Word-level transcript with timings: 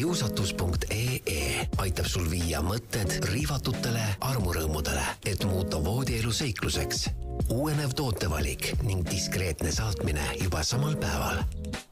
kiusatus.ee 0.00 1.66
aitab 1.84 2.06
sul 2.08 2.24
viia 2.32 2.62
mõtted 2.64 3.18
riivatutele 3.28 4.00
armurõõmudele, 4.24 5.02
et 5.28 5.42
muuta 5.44 5.76
voodielu 5.84 6.30
seikluseks. 6.32 7.10
uuenev 7.52 7.92
tootevalik 7.96 8.70
ning 8.82 9.04
diskreetne 9.04 9.68
saatmine 9.72 10.22
juba 10.40 10.62
samal 10.64 10.96
päeval. 10.96 11.42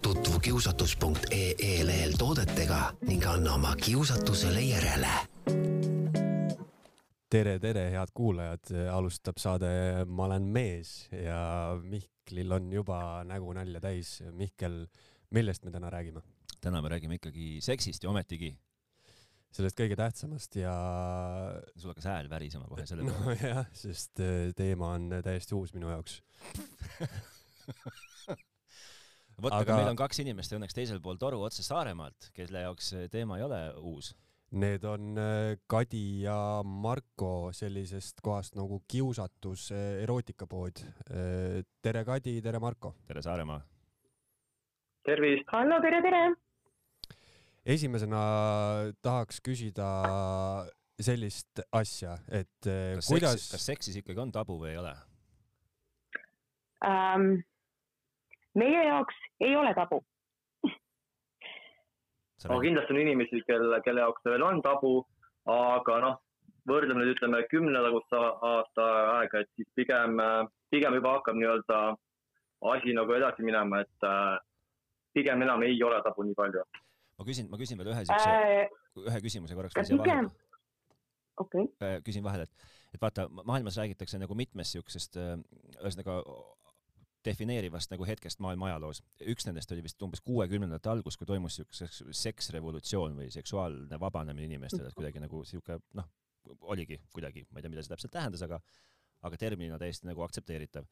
tutvu 0.03 0.41
kiusatus.ee 0.41 1.85
lehel 1.87 2.17
toodetega 2.19 2.79
ning 3.11 3.27
anna 3.27 3.55
oma 3.55 3.75
kiusatusele 3.77 4.61
järele 4.61 5.13
tere, 7.31 7.59
tere, 7.59 7.91
head 7.91 8.15
kuulajad, 8.15 8.73
alustab 8.93 9.37
saade 9.37 9.69
Ma 10.07 10.25
olen 10.25 10.43
mees 10.43 11.09
ja 11.13 11.77
Mihklil 11.83 12.53
on 12.53 12.73
juba 12.73 13.25
nägu 13.25 13.53
nalja 13.53 13.81
täis. 13.81 14.23
Mihkel, 14.33 14.87
millest 15.31 15.65
me 15.65 15.71
täna 15.71 15.91
räägime? 15.91 16.25
Täna 16.63 16.83
me 16.83 16.89
räägime 16.93 17.15
ikkagi 17.19 17.47
seksist 17.65 18.05
ja 18.05 18.11
ometigi. 18.11 18.51
sellest 19.55 19.79
kõige 19.79 19.97
tähtsamast 19.97 20.57
ja. 20.61 20.73
sul 21.77 21.89
hakkas 21.93 22.09
hääl 22.11 22.31
värisema 22.31 22.67
kohe 22.69 22.87
selle 22.87 23.03
peale. 23.07 23.25
nojah, 23.25 23.67
sest 23.73 24.21
äh, 24.21 24.53
teema 24.57 24.87
on 24.99 25.03
täiesti 25.25 25.55
uus 25.57 25.75
minu 25.77 25.89
jaoks 25.93 26.15
vot 29.43 29.53
aga... 29.57 29.77
meil 29.79 29.93
on 29.95 30.01
kaks 30.01 30.17
inimest 30.25 30.53
õnneks 30.53 30.75
teisel 30.77 31.01
pool 31.01 31.17
toru 31.21 31.39
otse 31.47 31.63
Saaremaalt, 31.65 32.21
kelle 32.37 32.59
jaoks 32.67 32.87
teema 33.13 33.33
ei 33.41 33.45
ole 33.49 33.61
uus 33.81 34.07
Need 34.49 34.85
on 34.89 35.19
äh, 35.21 35.59
Kadi 35.69 36.23
ja 36.23 36.63
Marko 36.65 37.51
sellisest 37.53 38.23
kohast 38.25 38.55
nagu 38.57 38.81
Kiusatus 38.89 39.67
äh, 39.77 40.01
erootikapood. 40.05 40.81
tere, 41.83 42.05
Kadi, 42.05 42.41
tere, 42.41 42.59
Marko. 42.59 42.95
tere, 43.07 43.23
Saaremaa. 43.23 43.61
Tervist. 45.09 45.49
hallo, 45.53 45.81
tere, 45.85 46.01
tere 46.05 46.23
esimesena 47.77 48.23
tahaks 49.05 49.41
küsida 49.45 49.89
sellist 50.99 51.63
asja, 51.73 52.17
et 52.29 52.69
eh, 52.69 52.97
kas 52.99 53.09
kuidas 53.13 53.37
seksis, 53.37 53.53
kas 53.55 53.69
seksis 53.73 54.01
ikkagi 54.03 54.25
on 54.25 54.33
tabu 54.35 54.59
või 54.61 54.75
ei 54.75 54.81
ole 54.83 54.95
ähm,? 56.89 57.29
meie 58.59 58.85
jaoks 58.89 59.21
ei 59.45 59.55
ole 59.57 59.73
tabu 59.79 60.03
aga 62.47 62.59
kindlasti 62.63 62.95
on 62.95 63.01
inimesi, 63.03 63.43
kelle, 63.47 63.81
kelle 63.87 64.05
jaoks 64.05 64.23
see 64.23 64.35
veel 64.35 64.45
on 64.47 64.61
tabu, 64.63 64.93
aga 65.51 65.97
noh, 66.05 66.19
võrdleme 66.71 67.03
nüüd 67.03 67.17
ütleme 67.17 67.41
kümne 67.51 67.81
tagust 67.83 68.15
aasta 68.19 68.85
aega, 69.17 69.43
et 69.43 69.51
siis 69.57 69.67
pigem, 69.79 70.21
pigem 70.71 70.95
juba 71.01 71.17
hakkab 71.17 71.39
nii-öelda 71.39 71.81
asi 72.75 72.95
nagu 72.95 73.15
edasi 73.17 73.43
minema, 73.47 73.83
et 73.83 74.07
äh, 74.07 74.37
pigem 75.15 75.43
enam 75.47 75.63
ei 75.67 75.79
ole 75.83 76.03
tabu 76.05 76.27
nii 76.27 76.37
palju 76.39 76.65
ma 77.19 77.27
küsin, 77.27 77.49
ma 77.51 77.61
küsin 77.61 77.81
veel 77.81 77.93
ühe 77.95 78.05
siukse 78.07 78.35
äh,, 78.35 78.77
ühe 79.07 79.23
küsimuse 79.25 79.59
korraks 79.59 79.79
vahele. 79.79 80.29
okei 81.39 81.65
okay.. 81.65 81.67
Äh, 81.85 81.99
küsin 82.07 82.27
vahele, 82.27 82.47
et, 82.49 82.69
et 82.95 83.03
vaata, 83.03 83.29
maailmas 83.43 83.79
räägitakse 83.81 84.21
nagu 84.23 84.37
mitmest 84.39 84.77
siuksest, 84.77 85.19
äh, 85.21 85.37
ühesõnaga 85.81 86.21
defineerivast 87.27 87.91
nagu 87.93 88.07
hetkest 88.07 88.41
maailma 88.45 88.71
ajaloos. 88.71 89.03
üks 89.35 89.47
nendest 89.49 89.73
oli 89.75 89.83
vist 89.85 90.03
umbes 90.03 90.23
kuuekümnendate 90.25 90.91
algus, 90.93 91.19
kui 91.19 91.27
toimus 91.27 91.59
siukse 91.59 91.89
seksrevolutsioon 92.23 93.19
või 93.19 93.33
seksuaalne 93.35 94.01
vabanemine 94.01 94.47
inimestel, 94.47 94.87
et 94.89 94.97
kuidagi 94.97 95.23
nagu 95.25 95.43
sihuke 95.49 95.81
noh, 95.99 96.07
oligi 96.71 97.01
kuidagi, 97.13 97.45
ma 97.51 97.59
ei 97.59 97.67
tea, 97.67 97.73
mida 97.73 97.85
see 97.85 97.95
täpselt 97.95 98.15
tähendas, 98.15 98.45
aga 98.47 98.61
aga 99.27 99.39
terminina 99.41 99.79
täiesti 99.83 100.07
nagu 100.07 100.23
aktsepteeritav. 100.23 100.87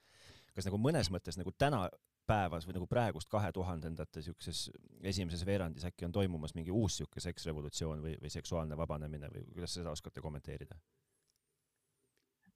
Kas 0.57 0.67
nagu 0.69 0.81
mõnes 0.81 1.11
mõttes 1.13 1.39
nagu 1.39 1.53
täna 1.59 1.87
päevas 2.27 2.67
või 2.67 2.79
nagu 2.79 2.89
praegust 2.91 3.31
kahe 3.31 3.53
tuhandendate 3.55 4.23
siukses 4.25 4.67
esimeses 5.03 5.47
veerandis 5.47 5.87
äkki 5.87 6.09
on 6.09 6.15
toimumas 6.17 6.57
mingi 6.59 6.75
uus 6.75 6.99
sihuke 6.99 7.23
seksrevolutsioon 7.23 8.03
või, 8.03 8.17
või 8.23 8.33
seksuaalne 8.33 8.77
vabanemine 8.77 9.31
või 9.33 9.47
kuidas 9.53 9.77
seda 9.79 9.95
oskate 9.95 10.25
kommenteerida? 10.25 10.79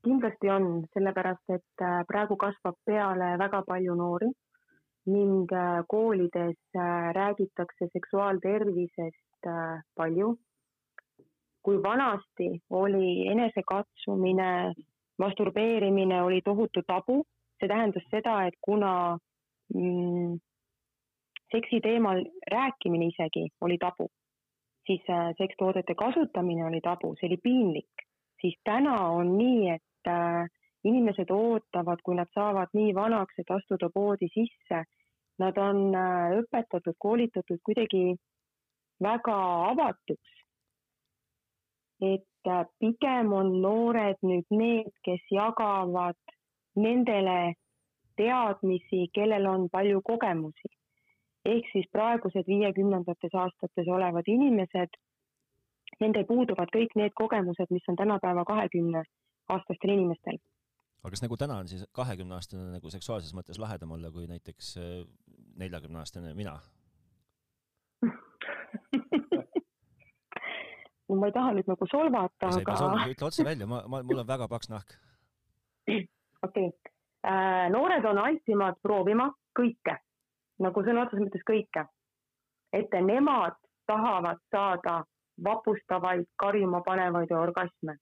kindlasti 0.04 0.50
on, 0.50 0.68
sellepärast 0.94 1.56
et 1.56 1.82
äh, 1.84 2.02
praegu 2.08 2.36
kasvab 2.40 2.78
peale 2.88 3.34
väga 3.40 3.62
palju 3.66 3.96
noori 3.96 4.30
ning 5.12 5.52
äh, 5.52 5.82
koolides 5.88 6.60
äh, 6.76 7.10
räägitakse 7.16 7.90
seksuaaltervisest 7.92 9.50
palju. 9.96 10.36
kui 11.62 11.76
vanasti 11.82 12.46
oli 12.70 13.28
enesekatsumine, 13.28 14.72
masturbeerimine 15.18 16.22
oli 16.22 16.40
tohutu 16.44 16.80
tabu, 16.86 17.24
see 17.60 17.68
tähendas 17.68 18.06
seda, 18.10 18.36
et 18.48 18.56
kuna 18.64 18.92
mm, 19.74 20.38
seksi 21.52 21.80
teemal 21.84 22.24
rääkimine 22.50 23.10
isegi 23.12 23.48
oli 23.60 23.78
tabu, 23.78 24.08
siis 24.86 25.02
äh, 25.10 25.32
sekstoodete 25.38 25.94
kasutamine 25.94 26.64
oli 26.66 26.80
tabu, 26.80 27.14
see 27.20 27.28
oli 27.28 27.40
piinlik, 27.42 28.06
siis 28.40 28.56
täna 28.64 28.96
on 29.10 29.36
nii, 29.38 29.70
et 29.76 30.08
äh, 30.08 30.48
inimesed 30.84 31.30
ootavad, 31.30 32.00
kui 32.04 32.16
nad 32.16 32.30
saavad 32.34 32.72
nii 32.72 32.94
vanaks, 32.94 33.36
et 33.38 33.50
astuda 33.52 33.90
poodi 33.94 34.30
sisse. 34.32 34.84
Nad 35.40 35.56
on 35.58 35.94
äh, 35.96 36.36
õpetatud, 36.40 36.96
koolitatud 36.98 37.60
kuidagi 37.64 38.16
väga 39.02 39.38
avatuks. 39.70 40.36
et 42.00 42.48
äh, 42.48 42.64
pigem 42.80 43.32
on 43.36 43.60
noored 43.62 44.16
nüüd 44.24 44.46
need, 44.50 44.92
kes 45.04 45.20
jagavad 45.30 46.16
nendele 46.76 47.54
teadmisi, 48.20 49.08
kellel 49.14 49.46
on 49.46 49.68
palju 49.72 50.02
kogemusi. 50.04 50.68
ehk 51.44 51.64
siis 51.72 51.86
praegused 51.92 52.46
viiekümnendates 52.46 53.34
aastates 53.42 53.88
olevad 53.88 54.24
inimesed, 54.28 54.88
nendel 56.00 56.24
puuduvad 56.28 56.68
kõik 56.74 56.92
need 57.00 57.12
kogemused, 57.16 57.66
mis 57.70 57.88
on 57.88 57.96
tänapäeva 57.96 58.44
kahekümne 58.44 59.02
aastastel 59.48 59.90
inimestel. 59.94 60.36
aga 61.02 61.10
kas 61.14 61.22
nagu 61.24 61.36
täna 61.36 61.56
on 61.62 61.68
siis 61.68 61.86
kahekümne 61.96 62.34
aastane 62.36 62.72
nagu 62.76 62.90
seksuaalses 62.90 63.34
mõttes 63.34 63.58
lahedam 63.58 63.90
olla 63.96 64.10
kui 64.12 64.26
näiteks 64.28 64.76
äh, 64.76 64.82
neljakümne 65.56 65.98
aastane 66.02 66.34
mina 66.34 66.60
no 71.08 71.16
ma 71.16 71.26
ei 71.26 71.32
taha 71.34 71.52
nüüd 71.56 71.68
nagu 71.72 71.86
solvata, 71.90 72.46
aga. 72.52 73.06
ütle 73.10 73.26
otse 73.26 73.44
välja, 73.44 73.66
ma, 73.66 73.82
ma, 73.88 74.02
mul 74.06 74.18
on 74.22 74.28
väga 74.28 74.48
paks 74.48 74.68
nahk. 74.72 74.88
okei 76.42 76.68
okay 76.68 76.90
Äh, 77.26 77.70
noored 77.70 78.04
on 78.08 78.18
altimad 78.18 78.78
proovima 78.82 79.26
kõike, 79.58 79.92
nagu 80.64 80.82
sõna 80.84 81.02
otseses 81.04 81.26
mõttes 81.26 81.42
kõike. 81.44 81.84
et 82.72 82.92
nemad 83.04 83.56
tahavad 83.86 84.38
saada 84.54 85.02
vapustavaid, 85.44 86.24
karjuma 86.36 86.80
panevaid 86.80 87.32
orgasme. 87.32 87.96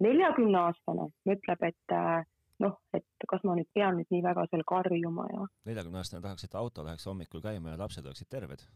neljakümne 0.00 0.58
aastane 0.58 1.08
ütleb, 1.24 1.62
et 1.62 1.96
äh, 1.96 2.24
noh, 2.60 2.76
et 2.92 3.06
kas 3.28 3.44
ma 3.44 3.54
nüüd 3.56 3.70
pean 3.74 3.96
nüüd 3.96 4.10
nii 4.10 4.22
väga 4.22 4.44
seal 4.50 4.64
karjuma 4.68 5.24
ja. 5.32 5.46
neljakümne 5.64 5.98
aastane 5.98 6.22
tahaks, 6.22 6.44
et 6.44 6.54
auto 6.54 6.84
läheks 6.84 7.06
hommikul 7.06 7.40
käima 7.40 7.70
ja 7.70 7.78
lapsed 7.78 8.04
oleksid 8.04 8.28
terved. 8.28 8.68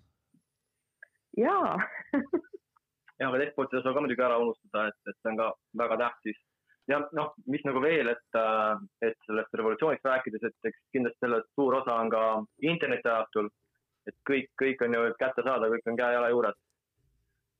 jaa 1.36 1.76
ja, 3.20 3.28
aga 3.28 3.38
teist 3.38 3.56
poolt 3.56 3.74
ei 3.74 3.82
tasu 3.82 3.92
ka 3.92 4.00
muidugi 4.00 4.24
ära 4.24 4.38
unustada, 4.38 4.88
et, 4.88 5.00
et 5.04 5.20
see 5.20 5.34
on 5.34 5.42
ka 5.42 5.52
väga 5.84 6.04
tähtis 6.06 6.45
ja 6.88 7.00
noh, 7.18 7.34
mis 7.50 7.64
nagu 7.66 7.82
veel, 7.82 8.10
et, 8.12 8.38
äh, 8.38 8.82
et 9.08 9.18
sellest 9.26 9.54
revolutsioonist 9.58 10.06
rääkides, 10.06 10.44
et 10.48 10.70
eks 10.70 10.82
kindlasti 10.94 11.24
sellest 11.24 11.48
suur 11.54 11.78
osa 11.80 12.00
on 12.02 12.10
ka 12.10 12.24
internetiajastul. 12.62 13.50
et 14.06 14.14
kõik, 14.30 14.52
kõik 14.62 14.82
on 14.86 14.92
ju 14.94 15.06
kättesaadav, 15.18 15.72
kõik 15.72 15.88
on 15.90 15.96
käe-jala 15.98 16.28
juures. 16.30 16.58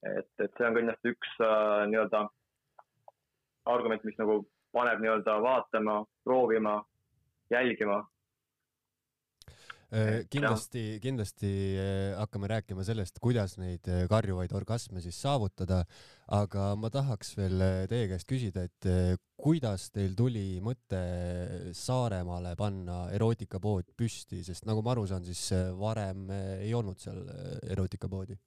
et, 0.07 0.29
et 0.39 0.53
see 0.59 0.67
on 0.67 0.77
kindlasti 0.77 1.11
üks 1.11 1.33
äh, 1.43 1.87
nii-öelda 1.91 2.27
argument, 3.67 4.05
mis 4.05 4.19
nagu 4.19 4.45
paneb 4.73 5.01
nii-öelda 5.03 5.41
vaatama, 5.43 6.05
proovima, 6.25 6.77
jälgima 7.51 8.05
kindlasti, 10.33 10.99
kindlasti 11.03 11.51
äh, 11.79 12.17
hakkame 12.19 12.49
rääkima 12.51 12.85
sellest, 12.87 13.21
kuidas 13.23 13.57
neid 13.61 13.87
äh, 13.91 14.07
karjuvaid 14.11 14.53
orgasme 14.57 15.03
siis 15.05 15.19
saavutada, 15.23 15.85
aga 16.35 16.73
ma 16.81 16.91
tahaks 16.91 17.37
veel 17.39 17.63
teie 17.91 18.09
käest 18.11 18.27
küsida, 18.27 18.67
et 18.67 18.89
kuidas 19.39 19.91
teil 19.95 20.17
tuli 20.19 20.59
mõte 20.65 20.99
Saaremaale 21.77 22.57
panna 22.59 23.05
erootikapood 23.15 23.95
püsti, 23.97 24.43
sest 24.43 24.67
nagu 24.67 24.83
ma 24.83 24.97
aru 24.97 25.07
saan, 25.07 25.25
siis 25.25 25.53
varem 25.79 26.27
ei 26.35 26.75
olnud 26.75 26.99
seal 26.99 27.23
erootikapoodi? 27.71 28.39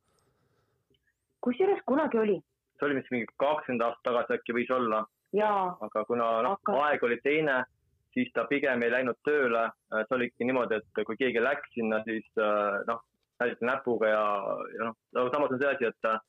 kusjuures 1.40 1.80
kunagi 1.88 2.20
oli. 2.20 2.38
see 2.76 2.88
oli 2.88 3.00
vist 3.00 3.12
mingi 3.14 3.28
kakskümmend 3.40 3.84
aastat 3.86 4.06
tagasi 4.08 4.36
äkki 4.36 4.56
võis 4.56 4.72
olla. 4.76 5.06
aga 5.40 6.06
kuna 6.08 6.30
noh 6.44 6.58
aga..., 6.60 6.80
aeg 6.90 7.04
oli 7.08 7.20
teine 7.24 7.64
siis 8.14 8.32
ta 8.34 8.46
pigem 8.50 8.84
ei 8.84 8.92
läinud 8.94 9.20
tööle. 9.28 9.70
Äh, 9.94 10.06
see 10.08 10.18
oligi 10.18 10.50
niimoodi, 10.50 10.80
et 10.80 11.06
kui 11.06 11.18
keegi 11.20 11.44
läks 11.44 11.74
sinna, 11.76 12.02
siis 12.08 12.28
äh, 12.42 12.82
noh, 12.90 13.02
näidati 13.42 13.68
näpuga 13.68 14.12
ja, 14.12 14.24
ja 14.78 14.92
noh, 14.92 15.32
samas 15.34 15.56
on 15.56 15.62
see 15.62 15.72
asi, 15.72 15.90
et 15.90 16.10
äh, 16.10 16.22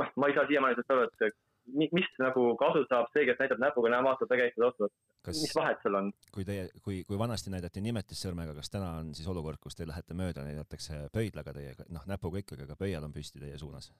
noh, 0.00 0.12
ma 0.16 0.30
ei 0.30 0.36
saa 0.36 0.46
siiamaani 0.50 0.78
sellest 0.78 0.94
aru, 0.94 1.08
et 1.08 1.42
mis 1.74 2.08
nagu 2.20 2.44
kasu 2.60 2.84
saab 2.90 3.08
see, 3.14 3.24
kes 3.28 3.38
näitab 3.40 3.62
näpuga, 3.62 3.92
näe 3.92 4.04
vaata, 4.04 4.28
tegelikult 4.28 4.66
ostnud. 4.68 4.92
mis 5.30 5.54
vahet 5.56 5.80
seal 5.82 5.96
on? 6.00 6.10
kui 6.34 6.44
teie, 6.44 6.66
kui, 6.84 6.98
kui 7.08 7.18
vanasti 7.20 7.52
näidati 7.52 7.80
nimetissõrmega, 7.84 8.56
kas 8.58 8.72
täna 8.72 8.90
on 9.00 9.14
siis 9.16 9.28
olukord, 9.32 9.60
kus 9.62 9.78
te 9.78 9.88
lähete 9.88 10.16
mööda, 10.18 10.44
näidatakse 10.44 11.06
pöidlaga 11.14 11.54
teiega, 11.56 11.88
noh, 11.94 12.04
näpuga 12.10 12.42
ikkagi, 12.42 12.66
aga 12.68 12.76
pöial 12.80 13.06
on 13.06 13.16
püsti 13.16 13.40
teie 13.40 13.58
suunas? 13.60 13.92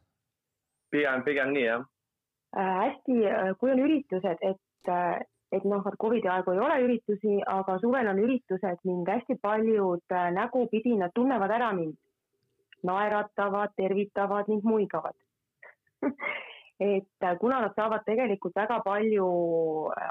pigem, 0.93 1.25
pigem 1.27 1.55
nii, 1.57 1.65
jah 1.65 1.87
äh,. 2.55 2.75
hästi, 2.85 3.17
kui 3.61 3.73
on 3.73 3.81
üritused, 3.87 4.45
et 4.51 4.93
äh, 4.93 5.25
et 5.57 5.65
noh, 5.71 5.85
et 5.87 5.99
Covidi 6.03 6.31
aegu 6.31 6.55
ei 6.55 6.63
ole 6.67 6.79
üritusi, 6.87 7.37
aga 7.57 7.77
suvel 7.83 8.09
on 8.11 8.23
üritused 8.23 8.81
ning 8.89 9.09
hästi 9.09 9.37
paljud 9.43 10.03
äh, 10.13 10.31
nägupidi 10.35 10.97
nad 11.01 11.15
tunnevad 11.15 11.51
ära 11.59 11.73
mind. 11.73 11.97
naeratavad, 12.85 13.71
tervitavad 13.81 14.49
ning 14.49 14.61
muigavad 14.63 15.17
et 16.81 17.23
äh, 17.23 17.37
kuna 17.41 17.61
nad 17.61 17.73
saavad 17.77 18.03
tegelikult 18.05 18.57
väga 18.57 18.81
palju 18.85 19.29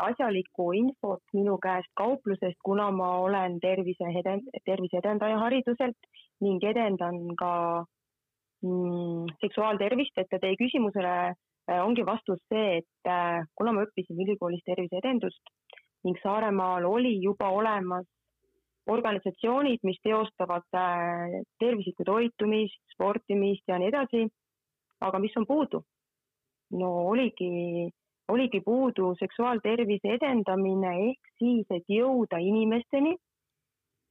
asjalikku 0.08 0.72
infot 0.80 1.22
minu 1.34 1.58
käest 1.62 1.92
kauplusest, 2.00 2.58
kuna 2.64 2.90
ma 2.92 3.18
olen 3.20 3.60
tervise, 3.60 4.10
tervise 4.66 4.98
edendaja 4.98 5.38
hariduselt 5.44 6.10
ning 6.42 6.64
edendan 6.64 7.36
ka 7.36 7.54
mm, 8.64 9.28
seksuaaltervist, 9.44 10.18
et 10.18 10.34
teie 10.40 10.56
küsimusele 10.58 11.16
äh, 11.30 11.36
ongi 11.68 12.06
vastus 12.06 12.42
see, 12.52 12.82
et 12.82 13.10
äh, 13.10 13.46
kuna 13.56 13.72
ma 13.72 13.86
õppisin 13.86 14.20
ülikoolis 14.26 14.64
terviseedendust 14.66 15.54
ning 16.04 16.20
Saaremaal 16.20 16.86
oli 16.86 17.16
juba 17.24 17.50
olemas 17.50 18.06
organisatsioonid, 18.92 19.80
mis 19.88 20.00
teostavad 20.04 20.66
tervislikku 21.60 22.04
toitumist, 22.04 22.82
sportimist 22.92 23.64
ja 23.68 23.78
nii 23.80 23.88
edasi. 23.88 24.28
aga 25.04 25.20
mis 25.20 25.38
on 25.38 25.46
puudu? 25.48 25.84
no 26.80 26.90
oligi, 27.12 27.90
oligi 28.28 28.62
puudu 28.66 29.14
seksuaaltervise 29.20 30.16
edendamine 30.18 30.94
ehk 31.10 31.32
siis, 31.40 31.66
et 31.70 31.84
jõuda 31.92 32.40
inimesteni, 32.42 33.16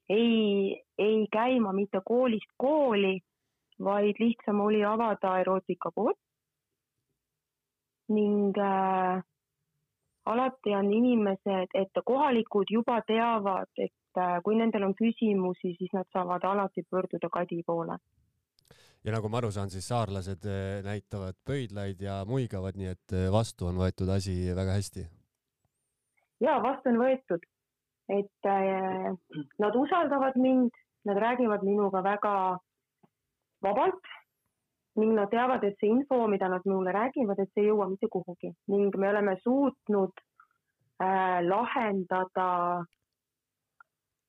ei, 0.09 0.83
ei 0.99 1.27
käima 1.33 1.73
mitte 1.73 2.01
koolist 2.05 2.51
kooli, 2.57 3.19
vaid 3.83 4.21
lihtsam 4.21 4.61
oli 4.61 4.85
avada 4.85 5.39
erootikakool. 5.41 6.13
Ning 8.09 8.59
äh, 8.59 9.23
alati 10.27 10.75
on 10.75 10.93
inimesed, 10.93 11.75
et 11.75 12.03
kohalikud 12.05 12.71
juba 12.71 13.01
teavad, 13.07 13.71
et 13.77 14.19
äh, 14.19 14.41
kui 14.45 14.57
nendel 14.59 14.89
on 14.89 14.95
küsimusi, 14.99 15.77
siis 15.79 15.93
nad 15.95 16.09
saavad 16.13 16.45
alati 16.45 16.85
pöörduda 16.91 17.31
Kadi 17.33 17.63
poole. 17.67 17.99
Ja 19.03 19.11
nagu 19.11 19.27
ma 19.29 19.41
aru 19.41 19.51
saan, 19.51 19.71
siis 19.71 19.89
saarlased 19.91 20.45
eh, 20.47 20.79
näitavad 20.87 21.35
pöidlaid 21.47 22.03
ja 22.05 22.21
muigavad, 22.27 22.77
nii 22.79 22.93
et 22.93 23.15
eh, 23.19 23.27
vastu 23.35 23.67
on 23.67 23.81
võetud 23.83 24.11
asi 24.15 24.37
väga 24.55 24.77
hästi. 24.79 25.09
ja 26.43 26.55
vastu 26.63 26.91
on 26.91 27.01
võetud, 27.03 27.43
et 28.15 28.47
äh, 28.47 29.11
nad 29.59 29.79
usaldavad 29.79 30.39
mind, 30.39 30.71
nad 31.11 31.19
räägivad 31.19 31.67
minuga 31.67 32.03
väga 32.03 32.35
vabalt 33.63 34.07
ning 35.01 35.15
nad 35.17 35.31
teavad, 35.33 35.65
et 35.65 35.79
see 35.81 35.89
info, 35.89 36.27
mida 36.29 36.49
nad 36.53 36.65
mulle 36.69 36.93
räägivad, 36.93 37.39
et 37.41 37.51
see 37.53 37.65
ei 37.65 37.71
jõua 37.71 37.89
mitte 37.89 38.09
kuhugi. 38.13 38.53
Ning 38.73 38.97
me 39.01 39.09
oleme 39.09 39.37
suutnud 39.41 40.13
äh, 41.01 41.39
lahendada, 41.47 42.49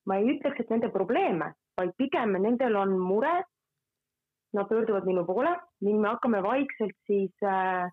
ma 0.08 0.20
ei 0.20 0.30
ütleks, 0.34 0.62
et 0.62 0.72
nende 0.72 0.88
probleeme, 0.94 1.52
vaid 1.80 1.92
pigem 2.00 2.38
nendel 2.40 2.80
on 2.80 2.96
mure. 3.00 3.42
Nad 4.54 4.68
pöörduvad 4.70 5.02
minu 5.02 5.24
poole 5.26 5.50
ning 5.82 5.98
me 5.98 6.12
hakkame 6.12 6.38
vaikselt 6.44 6.94
siis 7.10 7.42
äh,, 7.42 7.88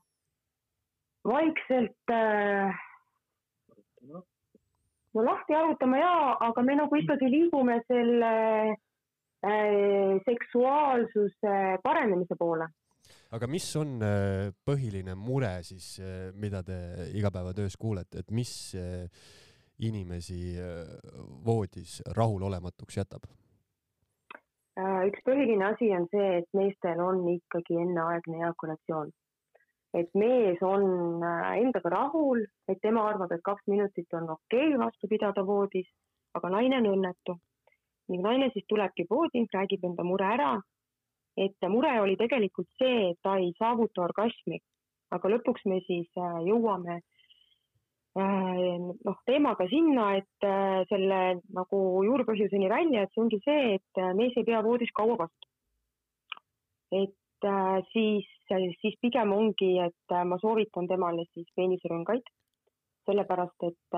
vaikselt 1.25 2.13
äh, 2.13 2.77
no 5.13 5.23
lahti 5.25 5.57
arutama 5.57 5.97
ja, 5.97 6.11
aga 6.47 6.61
me 6.61 6.75
nagu 6.77 6.99
ikkagi 7.01 7.31
liigume 7.33 7.79
selle 7.87 8.29
äh, 8.75 8.75
seksuaalsuse 10.25 11.53
paranemise 11.83 12.35
poole. 12.37 12.67
aga 13.31 13.47
mis 13.47 13.65
on 13.79 13.95
äh, 14.03 14.51
põhiline 14.67 15.15
mure 15.15 15.53
siis, 15.63 15.95
äh, 15.99 16.29
mida 16.35 16.61
te 16.63 16.77
igapäevatöös 17.17 17.77
kuulete, 17.79 18.19
et 18.19 18.31
mis 18.31 18.75
äh, 18.75 19.07
inimesi 19.81 20.57
voodis 21.45 22.01
rahulolematuks 22.13 22.97
jätab? 22.97 23.25
Äh, 24.79 25.07
üks 25.09 25.19
põhiline 25.27 25.65
asi 25.67 25.89
on 25.91 26.05
see, 26.13 26.27
et 26.39 26.47
meestel 26.55 27.01
on 27.03 27.25
ikkagi 27.27 27.75
enneaegne 27.81 28.45
eakulatsioon. 28.47 29.11
et 29.99 30.07
mees 30.15 30.61
on 30.63 31.23
äh, 31.27 31.47
endaga 31.59 31.89
rahul, 31.91 32.45
et 32.71 32.79
tema 32.79 33.01
arvab, 33.09 33.33
et 33.35 33.41
kaks 33.43 33.65
minutit 33.67 34.13
on 34.15 34.29
okei 34.37 34.69
okay 34.69 34.77
vastu 34.79 35.09
pidada 35.11 35.43
voodis, 35.43 35.89
aga 36.39 36.53
naine 36.53 36.77
on 36.79 36.87
õnnetu. 36.93 37.35
Ning 38.11 38.23
naine 38.25 38.51
siis 38.53 38.67
tulebki 38.69 39.07
voodi, 39.09 39.45
räägib 39.53 39.85
enda 39.87 40.03
mure 40.03 40.27
ära. 40.35 40.51
et 41.37 41.67
mure 41.69 41.91
oli 42.01 42.17
tegelikult 42.19 42.67
see, 42.77 43.11
et 43.11 43.17
ta 43.23 43.37
ei 43.39 43.53
saavuta 43.57 44.01
orgasmi, 44.03 44.59
aga 45.15 45.29
lõpuks 45.31 45.63
me 45.65 45.79
siis 45.87 46.09
äh, 46.19 46.41
jõuame 46.43 46.99
Äh, 48.11 48.75
noh, 49.07 49.19
teemaga 49.23 49.63
sinna, 49.71 50.17
et 50.19 50.43
äh, 50.43 50.81
selle 50.89 51.19
nagu 51.55 51.77
juurpõhjuseni 52.03 52.67
välja, 52.67 53.05
et 53.05 53.13
see 53.13 53.21
ongi 53.23 53.39
see, 53.45 53.77
et 53.77 54.01
mees 54.17 54.35
ei 54.35 54.43
pea 54.49 54.59
voodis 54.65 54.91
kaua 54.97 55.15
vastu. 55.23 55.47
et 56.91 57.47
siis, 57.93 58.27
siis 58.81 58.97
pigem 59.01 59.31
ongi, 59.31 59.69
et 59.79 60.13
ma 60.27 60.35
soovitan 60.41 60.89
temale 60.91 61.23
siis 61.31 61.47
peenisrõngaid, 61.55 62.27
sellepärast 63.09 63.65
et 63.67 63.97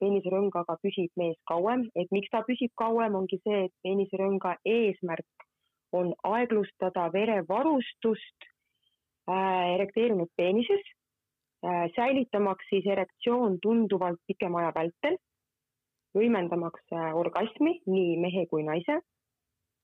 peenisrõngaga 0.00 0.76
püsib 0.82 1.10
mees 1.20 1.38
kauem, 1.50 1.86
et 1.98 2.10
miks 2.14 2.30
ta 2.32 2.44
püsib 2.46 2.72
kauem, 2.78 3.16
ongi 3.18 3.40
see, 3.42 3.64
et 3.68 3.74
peenisrõnga 3.82 4.56
eesmärk 4.64 5.48
on 5.94 6.12
aeglustada 6.26 7.08
verevarustust 7.14 8.50
erekteerunud 9.34 10.30
peenises 10.36 10.94
Äh, 11.64 11.88
säilitamaks 11.96 12.66
siis 12.68 12.86
erektsioon 12.92 13.54
tunduvalt 13.62 14.18
pikema 14.28 14.58
aja 14.60 14.72
vältel, 14.76 15.14
võimendamaks 16.18 16.82
äh, 16.92 17.14
orgasmi 17.16 17.78
nii 17.88 18.18
mehe 18.20 18.42
kui 18.50 18.66
naise 18.66 18.98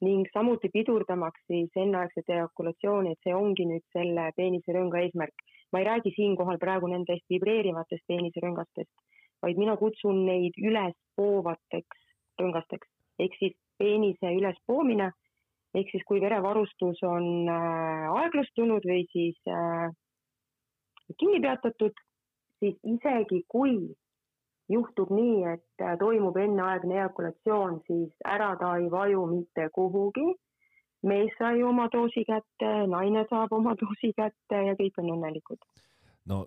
ning 0.04 0.28
samuti 0.34 0.68
pidurdamaks 0.74 1.40
siis 1.48 1.80
enneaegset 1.84 2.28
ejakulatsiooni, 2.36 3.14
et 3.14 3.24
see 3.24 3.36
ongi 3.36 3.64
nüüd 3.70 3.86
selle 3.96 4.26
peenisrõnga 4.36 5.00
eesmärk. 5.06 5.46
Ma 5.72 5.80
ei 5.80 5.88
räägi 5.88 6.14
siinkohal 6.16 6.58
praegu 6.58 6.90
nendest 6.90 7.26
vibreerivatest 7.30 8.06
peenisrõngastest, 8.08 8.94
vaid 9.42 9.58
mina 9.58 9.76
kutsun 9.76 10.24
neid 10.26 10.56
ülespoovateks 10.58 12.06
rõngasteks 12.40 12.88
ehk 13.20 13.36
siis 13.38 13.56
peenise 13.78 14.32
ülespoomine 14.36 15.10
ehk 15.74 15.90
siis 15.92 16.04
kui 16.08 16.20
verevarustus 16.22 17.02
on 17.06 17.26
äh, 17.48 18.06
aeglustunud 18.22 18.86
või 18.90 19.04
siis 19.12 19.38
äh, 19.48 19.88
kinni 21.18 21.40
peatatud, 21.44 21.94
siis 22.58 22.78
isegi 22.94 23.44
kui 23.48 23.76
juhtub 24.70 25.12
nii, 25.14 25.36
et 25.54 25.84
äh, 25.84 25.96
toimub 26.00 26.36
enneaegne 26.42 27.00
eakulatsioon, 27.04 27.80
siis 27.86 28.10
ära 28.36 28.54
ta 28.60 28.76
ei 28.80 28.90
vaju 28.90 29.26
mitte 29.30 29.68
kuhugi. 29.74 30.26
Mees 31.06 31.34
sai 31.38 31.62
oma 31.66 31.88
doosi 31.92 32.24
kätte, 32.28 32.70
naine 32.90 33.26
saab 33.30 33.52
oma 33.56 33.74
doosi 33.82 34.12
kätte 34.16 34.64
ja 34.70 34.78
kõik 34.78 35.02
on 35.02 35.12
õnnelikud. 35.16 35.68
no 36.30 36.46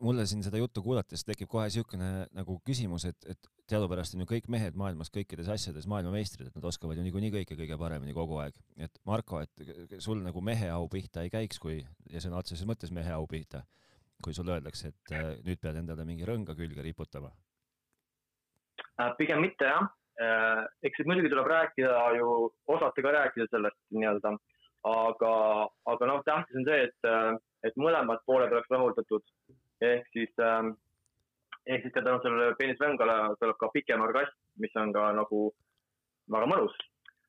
mulle 0.00 0.24
siin 0.26 0.40
seda 0.42 0.56
juttu 0.56 0.80
kuulates 0.82 1.26
tekib 1.28 1.48
kohe 1.52 1.66
niisugune 1.68 2.26
nagu 2.32 2.54
küsimus, 2.64 3.04
et, 3.10 3.26
et 3.28 3.48
teadupärast 3.68 4.14
on 4.16 4.22
ju 4.24 4.28
kõik 4.30 4.46
mehed 4.48 4.78
maailmas 4.80 5.10
kõikides 5.12 5.50
asjades 5.52 5.84
maailmameistrid, 5.92 6.48
et 6.48 6.56
nad 6.56 6.68
oskavad 6.70 6.96
ju 6.96 7.04
niikuinii 7.04 7.34
kõike 7.34 7.58
kõige 7.58 7.76
paremini 7.80 8.16
kogu 8.16 8.38
aeg. 8.40 8.56
et 8.76 9.02
Marko, 9.04 9.42
et 9.44 9.98
sul 10.00 10.22
nagu 10.24 10.40
mehe 10.40 10.70
au 10.72 10.88
pihta 10.88 11.26
ei 11.26 11.34
käiks, 11.34 11.60
kui, 11.60 11.82
ja 12.08 12.22
sõna 12.24 12.40
otseses 12.40 12.64
mõttes 12.66 12.94
mehe 12.94 13.12
au 13.12 13.26
pihta 13.28 13.66
kui 14.24 14.34
sulle 14.34 14.56
öeldakse, 14.56 14.92
et 14.92 15.12
äh, 15.14 15.28
nüüd 15.46 15.60
pead 15.62 15.78
endale 15.78 16.06
mingi 16.06 16.26
rõnga 16.26 16.56
külge 16.58 16.82
riputama? 16.82 17.30
Äh, 18.98 19.12
pigem 19.18 19.42
mitte 19.44 19.68
jah, 19.68 19.86
eks 20.18 20.98
siis 20.98 21.06
muidugi 21.06 21.30
tuleb 21.32 21.46
rääkida 21.46 21.98
ju, 22.18 22.30
osata 22.74 23.04
ka 23.04 23.12
rääkida 23.14 23.46
sellest 23.50 23.78
nii-öelda, 23.94 24.34
aga, 24.90 25.32
aga 25.92 26.10
noh, 26.10 26.24
tähtis 26.26 26.58
on 26.58 26.66
see, 26.66 26.88
et, 26.88 27.08
et 27.68 27.78
mõlemad 27.78 28.24
pooled 28.26 28.52
oleks 28.52 28.70
rahuldatud. 28.74 29.22
ehk 29.80 30.06
siis, 30.12 30.32
ehk 31.66 31.84
siis 31.84 31.94
tänu 31.94 32.18
sellele 32.22 32.56
peenisrõngale 32.58 33.18
tuleb 33.38 33.58
ka 33.60 33.70
pikem 33.74 34.02
orgasm, 34.02 34.34
mis 34.58 34.74
on 34.76 34.92
ka 34.92 35.12
nagu 35.14 35.52
väga 36.34 36.50
mõnus. 36.50 36.74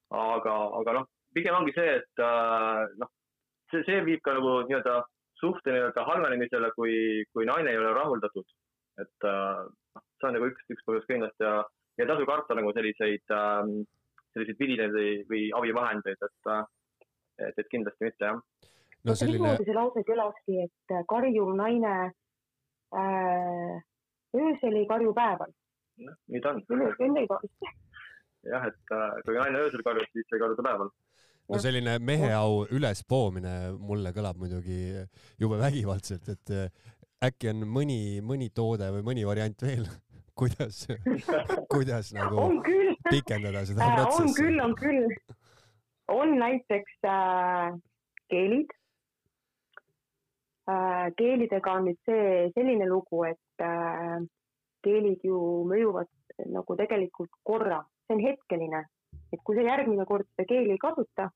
aga, 0.09 0.55
aga 0.81 0.93
noh, 0.97 1.07
pigem 1.33 1.55
ongi 1.55 1.73
see, 1.77 1.95
et 2.01 2.25
noh, 2.97 3.11
see, 3.71 3.83
see 3.85 4.01
viib 4.05 4.21
ka 4.25 4.33
nagu 4.37 4.61
nii-öelda 4.65 5.03
suhte 5.39 5.73
nii-öelda 5.73 6.05
halvenemisele, 6.05 6.71
kui, 6.75 7.25
kui 7.33 7.45
naine 7.47 7.71
ei 7.71 7.77
ole 7.77 7.93
rahuldatud. 7.93 8.47
et 8.99 9.27
äh, 9.29 9.59
noh, 9.95 10.03
see 10.19 10.27
on 10.27 10.33
nagu 10.35 10.49
üks, 10.49 10.65
üks 10.73 10.83
põhjus 10.87 11.05
kindlasti 11.07 11.45
ja, 11.45 11.61
ja 11.99 12.05
ei 12.05 12.11
tasu 12.13 12.25
karta 12.29 12.55
nagu 12.55 12.71
selliseid 12.73 13.35
äh,, 13.35 13.71
selliseid 14.33 14.59
vidinaid 14.61 14.95
või, 14.95 15.13
või 15.29 15.45
abivahendeid, 15.59 16.27
et, 16.29 16.51
äh, 16.55 16.63
et, 17.49 17.59
et 17.59 17.71
kindlasti 17.71 18.07
mitte 18.07 18.31
jah 18.31 18.39
no 19.03 19.15
selline 19.15 19.39
niimoodi 19.39 19.67
see 19.67 19.77
lause 19.77 20.03
kõlaski, 20.07 20.57
et 20.65 20.95
äh, 20.95 21.03
karjuv 21.09 21.51
naine 21.57 21.93
äh, 22.99 23.75
öösel 24.35 24.79
ei 24.81 24.87
karju 24.89 25.13
päeval. 25.17 25.53
nii 25.99 26.41
ta 26.43 26.55
on. 26.55 26.63
jah, 28.49 28.67
et 28.71 28.95
äh, 28.95 29.21
kui 29.25 29.37
naine 29.37 29.63
öösel 29.65 29.85
karjub, 29.85 30.11
siis 30.13 30.35
ei 30.35 30.43
karju 30.43 30.59
ta 30.59 30.67
päeval. 30.67 30.91
no 31.49 31.61
selline 31.63 31.97
meheau 32.03 32.63
ülespoomine 32.75 33.55
mulle 33.79 34.13
kõlab 34.15 34.39
muidugi 34.41 34.81
jube 35.39 35.61
vägivaldselt, 35.61 36.29
et 36.35 36.55
äkki 37.29 37.51
on 37.51 37.65
mõni, 37.67 38.19
mõni 38.23 38.51
toode 38.55 38.91
või 38.95 39.07
mõni 39.11 39.25
variant 39.27 39.63
veel, 39.63 39.87
kuidas, 40.39 40.87
kuidas 41.73 42.13
nagu 42.15 42.39
on 42.39 42.59
küll, 42.63 42.95
pikendada 43.09 43.65
seda 43.67 43.83
äh, 43.83 43.89
on 43.91 43.97
protsessi? 43.99 44.35
küll, 44.41 44.59
on 44.63 44.75
küll. 44.79 45.07
on 46.15 46.35
näiteks 46.39 46.99
äh, 47.05 47.73
keelid 48.31 48.75
äh,. 50.69 51.09
keelidega 51.17 51.75
on 51.79 51.89
nüüd 51.89 51.99
see 52.07 52.47
selline 52.55 52.87
lugu, 52.89 53.25
et 53.31 53.65
äh, 53.65 54.19
keelid 54.85 55.27
ju 55.27 55.41
mõjuvad 55.67 56.09
nagu 56.55 56.79
tegelikult 56.79 57.33
korra, 57.43 57.81
see 58.07 58.15
on 58.15 58.23
hetkeline, 58.23 58.85
et 59.33 59.43
kui 59.43 59.59
sa 59.59 59.67
järgmine 59.67 60.05
kord 60.07 60.29
seda 60.31 60.47
keeli 60.47 60.71
ei 60.77 60.81
kasuta, 60.81 61.27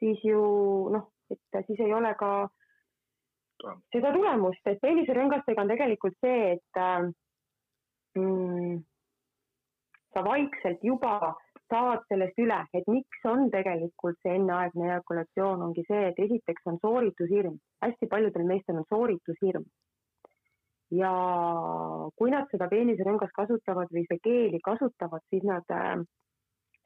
siis 0.00 0.22
ju 0.24 0.40
noh, 0.94 1.10
et 1.30 1.64
siis 1.66 1.84
ei 1.84 1.92
ole 1.92 2.14
ka 2.18 2.48
seda 3.92 4.12
tulemust, 4.14 4.62
et 4.66 4.80
peenisrõngastega 4.80 5.60
on 5.60 5.68
tegelikult 5.68 6.16
see, 6.24 6.54
et 6.56 6.80
äh, 6.80 7.10
mm, 8.18 8.80
sa 10.14 10.24
vaikselt 10.26 10.84
juba 10.84 11.34
saad 11.70 12.02
sellest 12.10 12.38
üle, 12.42 12.58
et 12.74 12.88
miks 12.90 13.26
on 13.30 13.46
tegelikult 13.52 14.18
see 14.24 14.34
enneaegne 14.38 14.88
ejakulatsioon, 14.88 15.62
ongi 15.68 15.84
see, 15.86 16.08
et 16.08 16.18
esiteks 16.26 16.66
on 16.72 16.80
sooritushirm, 16.82 17.60
hästi 17.84 18.08
paljudel 18.10 18.48
meestel 18.48 18.80
on 18.82 18.88
sooritushirm. 18.88 19.68
ja 20.90 21.10
kui 22.18 22.32
nad 22.34 22.48
seda 22.50 22.66
peenisrõngast 22.66 23.30
kasutavad 23.36 23.92
või 23.94 24.02
seda 24.08 24.16
keeli 24.24 24.58
kasutavad, 24.64 25.22
siis 25.30 25.44
nad 25.46 25.68
äh, 25.70 26.00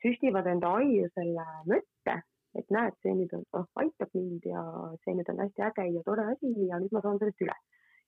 süstivad 0.04 0.50
enda 0.50 0.74
aiu 0.80 1.08
selle 1.14 1.46
mõtte, 1.70 2.18
et 2.60 2.74
näed, 2.76 2.98
see 3.00 3.14
nüüd 3.16 3.32
on, 3.38 3.46
oh, 3.56 3.64
aitab 3.80 4.12
mind 4.12 4.44
ja 4.50 4.66
see 5.06 5.16
nüüd 5.16 5.30
on 5.32 5.40
hästi 5.46 5.64
äge 5.70 5.88
ja 5.94 6.04
tore 6.04 6.28
asi 6.34 6.52
ja 6.68 6.82
nüüd 6.82 6.92
ma 6.92 7.00
saan 7.00 7.16
sellest 7.22 7.46
üle 7.46 7.56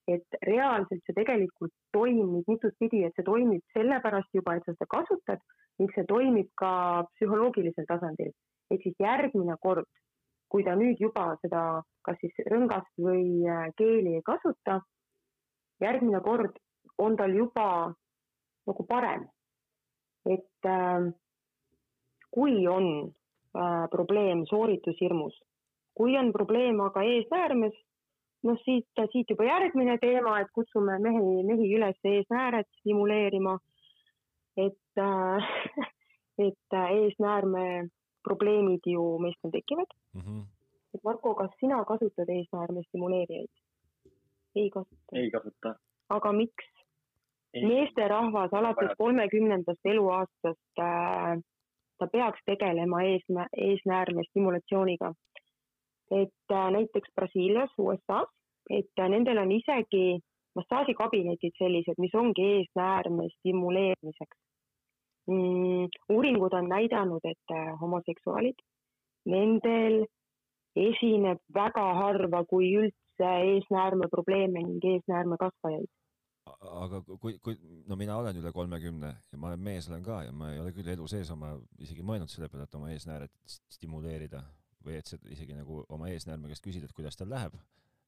et 0.07 0.39
reaalselt 0.47 1.03
see 1.03 1.17
tegelikult 1.17 1.73
toimib 1.95 2.47
mitut 2.49 2.75
pidi, 2.79 3.03
et 3.05 3.15
see 3.17 3.27
toimib 3.27 3.63
sellepärast 3.75 4.31
juba, 4.39 4.55
et 4.57 4.67
sa 4.67 4.75
seda 4.75 4.89
kasutad 4.95 5.43
ning 5.81 5.93
see 5.95 6.07
toimib 6.09 6.51
ka 6.63 6.73
psühholoogilisel 7.15 7.89
tasandil. 7.91 8.33
ehk 8.71 8.83
siis 8.83 8.97
järgmine 8.99 9.55
kord, 9.63 9.87
kui 10.51 10.65
ta 10.67 10.75
nüüd 10.79 10.99
juba 11.03 11.27
seda, 11.43 11.83
kas 12.07 12.19
siis 12.23 12.39
rõngast 12.51 12.91
või 13.03 13.47
äh, 13.47 13.69
keeli 13.79 14.17
ei 14.19 14.25
kasuta, 14.27 14.81
järgmine 15.83 16.21
kord 16.23 16.59
on 16.99 17.17
tal 17.17 17.35
juba 17.35 17.69
nagu 18.67 18.87
parem. 18.87 19.27
et 20.27 20.67
äh, 20.67 21.11
kui 22.31 22.67
on 22.67 22.87
äh, 23.07 23.87
probleem 23.91 24.47
sooritushirmus, 24.51 25.35
kui 25.95 26.17
on 26.19 26.33
probleem 26.33 26.81
aga 26.81 27.03
eesnäärmes, 27.03 27.75
noh, 28.43 28.59
siit, 28.65 28.87
siit 29.13 29.31
juba 29.31 29.45
järgmine 29.45 29.99
teema, 29.99 30.41
et 30.41 30.53
kutsume 30.55 30.99
mehi, 31.03 31.43
mehi 31.47 31.73
üles 31.79 31.99
eesnääret 32.05 32.69
stimuleerima. 32.81 33.59
et 34.57 34.99
äh,, 34.99 35.49
et 36.39 36.75
äh, 36.75 36.91
eesnäärme 36.93 37.89
probleemid 38.25 38.87
ju 38.87 39.19
meestel 39.19 39.51
tekivad 39.51 39.91
mm. 40.15 40.21
-hmm. 40.21 40.43
et 40.95 41.05
Marko, 41.05 41.35
kas 41.35 41.51
sina 41.61 41.85
kasutad 41.85 42.29
eesnäärme 42.29 42.83
stimuleerijaid? 42.89 43.53
ei 44.57 44.71
kasuta. 44.71 45.13
ei 45.13 45.31
kasuta. 45.31 45.75
aga 46.09 46.33
miks? 46.33 46.67
meesterahvas 47.63 48.53
alates 48.53 48.91
kolmekümnendast 48.99 49.81
eluaastast 49.85 50.79
äh, 50.79 51.39
ta 51.99 52.07
peaks 52.07 52.41
tegelema 52.47 53.03
eesnä-, 53.03 53.49
eesnäärme 53.57 54.23
stimulatsiooniga 54.31 55.15
et 56.11 56.53
äh, 56.53 56.71
näiteks 56.71 57.09
Brasiilias, 57.15 57.71
USA-s, 57.79 58.31
et 58.71 59.01
äh, 59.01 59.09
nendel 59.09 59.39
on 59.43 59.53
isegi 59.53 60.19
massaažikabinetid 60.57 61.57
sellised, 61.59 61.99
mis 61.99 62.15
ongi 62.15 62.45
eesnäärme 62.53 63.29
stimuleerimiseks 63.39 64.39
mm,. 65.31 65.89
uuringud 66.15 66.53
on 66.53 66.69
näidanud, 66.69 67.25
et 67.25 67.57
äh, 67.57 67.75
homoseksuaalid, 67.81 68.63
nendel 69.27 70.05
esineb 70.77 71.43
väga 71.55 71.87
harva, 72.01 72.45
kui 72.45 72.73
üldse 72.79 73.31
eesnäärme 73.53 74.09
probleeme 74.13 74.63
ning 74.63 74.91
eesnäärme 74.95 75.39
kasvajaid 75.41 75.91
aga 76.47 77.01
kui, 77.21 77.39
kui, 77.43 77.57
no 77.91 77.97
mina 77.99 78.17
olen 78.21 78.37
üle 78.39 78.53
kolmekümne 78.55 79.09
ja 79.33 79.39
ma 79.41 79.51
olen 79.51 79.65
mees 79.67 79.89
olen 79.91 80.05
ka 80.07 80.21
ja 80.27 80.33
ma 80.33 80.53
ei 80.53 80.61
ole 80.63 80.73
küll 80.77 80.93
elu 80.93 81.09
sees 81.11 81.31
oma 81.35 81.57
isegi 81.83 82.05
mõelnud 82.07 82.31
selle 82.31 82.49
peale, 82.53 82.69
et 82.69 82.77
oma 82.79 82.93
eesnääret 82.95 83.33
stimuleerida 83.75 84.43
või 84.87 85.01
et 85.01 85.11
sa 85.11 85.19
isegi 85.33 85.57
nagu 85.57 85.83
oma 85.93 86.11
eesnäärme 86.13 86.51
käest 86.53 86.65
küsid, 86.65 86.87
et 86.87 86.95
kuidas 86.97 87.19
tal 87.19 87.31
läheb. 87.33 87.57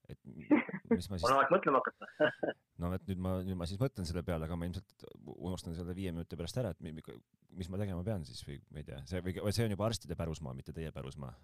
et 0.09 0.19
mis 0.25 1.11
ma 1.11 1.17
siis. 1.19 1.27
on 1.29 1.37
aeg 1.37 1.51
mõtlema 1.53 1.83
hakata 1.83 2.31
no 2.83 2.93
et 2.97 3.05
nüüd 3.11 3.21
ma, 3.25 3.35
nüüd 3.45 3.59
ma 3.61 3.67
siis 3.69 3.81
mõtlen 3.81 4.09
selle 4.09 4.23
peale, 4.25 4.47
aga 4.47 4.57
ma 4.57 4.69
ilmselt 4.69 5.05
unustan 5.37 5.77
selle 5.77 5.97
viie 5.99 6.13
minuti 6.15 6.39
pärast 6.39 6.61
ära, 6.63 6.73
et 6.73 6.81
mis 6.81 7.69
ma 7.69 7.81
tegema 7.81 8.05
pean 8.07 8.25
siis 8.29 8.41
või 8.47 8.59
ma 8.73 8.83
ei 8.83 8.89
tea, 8.89 9.03
see 9.11 9.23
või 9.25 9.53
see 9.53 9.67
on 9.67 9.75
juba 9.77 9.89
arstide 9.91 10.17
pärusmaa, 10.19 10.57
mitte 10.57 10.73
teie 10.77 10.93
pärusmaa. 10.95 11.35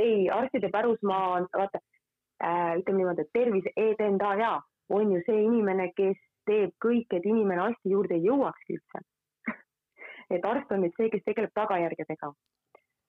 ei, 0.00 0.28
arstide 0.32 0.72
pärusmaa 0.72 1.22
on, 1.36 1.48
vaata 1.52 1.82
äh,, 1.82 2.78
ütleme 2.80 3.02
niimoodi, 3.02 3.26
et 3.26 3.34
terviseedendaja 3.36 4.54
on 4.96 5.14
ju 5.14 5.22
see 5.26 5.44
inimene, 5.44 5.90
kes 5.96 6.18
teeb 6.48 6.72
kõik, 6.82 7.10
et 7.12 7.26
inimene 7.26 7.68
arsti 7.68 7.92
juurde 7.92 8.16
ei 8.16 8.24
jõuakski 8.24 8.78
üldse 8.78 9.04
et 10.38 10.46
arst 10.54 10.72
on 10.72 10.86
nüüd 10.86 10.96
see, 10.96 11.12
kes 11.12 11.26
tegeleb 11.26 11.52
tagajärgedega 11.58 12.32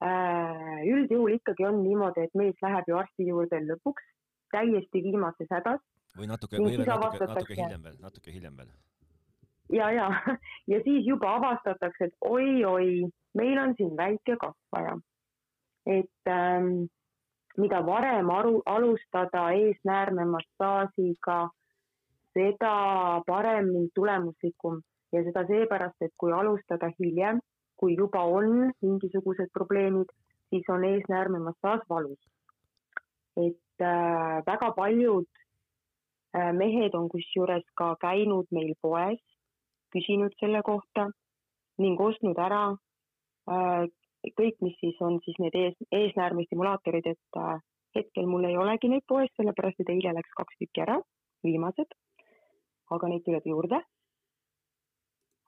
üldjuhul 0.01 1.35
ikkagi 1.37 1.65
on 1.67 1.83
niimoodi, 1.83 2.25
et 2.25 2.37
mees 2.37 2.57
läheb 2.63 2.87
ju 2.89 2.97
arsti 2.97 3.27
juurde 3.27 3.59
lõpuks 3.67 4.07
täiesti 4.51 5.03
viimases 5.03 5.49
hädas. 5.51 5.81
või 6.17 6.27
natuke, 6.27 6.57
või 6.59 6.77
veel 6.77 6.87
natuke, 6.87 7.27
natuke 7.27 7.55
hiljem 7.55 7.83
veel, 7.83 7.99
natuke 8.01 8.31
hiljem 8.31 8.57
veel. 8.57 8.71
ja, 9.77 9.91
ja, 9.91 10.07
ja 10.71 10.81
siis 10.83 11.05
juba 11.07 11.35
avastatakse, 11.37 12.09
et 12.09 12.15
oi-oi, 12.21 13.05
meil 13.37 13.61
on 13.61 13.75
siin 13.77 13.93
väike 13.97 14.37
kasvaja. 14.41 14.97
et 15.85 16.29
ähm, 16.29 16.89
mida 17.57 17.81
varem 17.85 18.29
aru, 18.29 18.61
alustada 18.65 19.49
eesnäärme 19.51 20.25
massaažiga, 20.25 21.49
seda 22.33 22.73
parem 23.27 23.71
ning 23.73 23.89
tulemuslikum 23.95 24.81
ja 25.11 25.23
seda 25.23 25.45
seepärast, 25.47 25.97
et 26.01 26.13
kui 26.17 26.31
alustada 26.31 26.91
hiljem 26.99 27.41
kui 27.81 27.95
juba 27.97 28.21
on 28.29 28.71
mingisugused 28.85 29.49
probleemid, 29.53 30.09
siis 30.49 30.67
on 30.69 30.83
eesnäärme 30.85 31.39
massaaž 31.47 31.81
valus. 31.89 32.19
et 33.37 33.81
äh, 33.81 34.43
väga 34.45 34.71
paljud 34.75 35.27
äh, 36.35 36.51
mehed 36.53 36.93
on 36.93 37.07
kusjuures 37.09 37.63
ka 37.79 37.95
käinud 38.01 38.47
meil 38.51 38.73
poes, 38.81 39.21
küsinud 39.95 40.35
selle 40.39 40.61
kohta 40.61 41.07
ning 41.79 41.99
ostnud 41.99 42.37
ära 42.37 42.63
äh, 42.71 43.87
kõik, 44.37 44.59
mis 44.61 44.75
siis 44.83 44.99
on 45.01 45.19
siis 45.25 45.39
need 45.39 45.55
ees, 45.55 45.79
eesnäärme 45.91 46.43
stimulaatorid, 46.45 47.07
et 47.15 47.39
äh, 47.39 47.57
hetkel 47.95 48.27
mul 48.29 48.45
ei 48.49 48.57
olegi 48.57 48.91
neid 48.91 49.07
poes, 49.07 49.31
sellepärast 49.39 49.81
et 49.81 49.89
eile 49.95 50.13
läks 50.17 50.37
kaks 50.37 50.59
tükki 50.59 50.83
ära, 50.85 50.99
viimased, 51.47 51.95
aga 52.91 53.09
neid 53.09 53.25
tuleb 53.25 53.47
juurde 53.47 53.81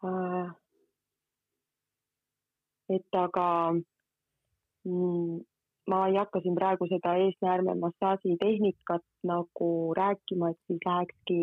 äh, 0.08 0.50
et 2.90 3.18
aga 3.18 3.48
mm, 3.74 5.42
ma 5.92 6.00
ei 6.08 6.18
hakka 6.20 6.42
siin 6.44 6.56
praegu 6.56 6.88
seda 6.92 7.16
eesnäärme 7.26 7.76
massaaži 7.80 8.38
tehnikat 8.40 9.06
nagu 9.28 9.70
rääkima, 9.98 10.52
et 10.54 10.60
siis 10.68 10.86
lähekski 10.86 11.40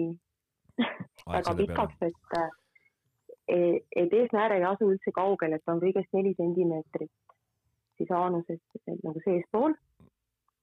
väga 1.26 1.54
pikaks, 1.56 2.02
et, 2.08 2.38
e, 3.48 3.58
et 3.96 4.12
eesnääre 4.20 4.60
ei 4.60 4.68
asu 4.68 4.88
üldse 4.92 5.12
kaugel, 5.16 5.56
et 5.56 5.72
on 5.72 5.82
kõigest 5.82 6.12
neli 6.16 6.34
sentimeetrit 6.38 7.12
siis 8.00 8.10
aanusest 8.16 8.90
nagu 9.04 9.20
seespool 9.24 9.76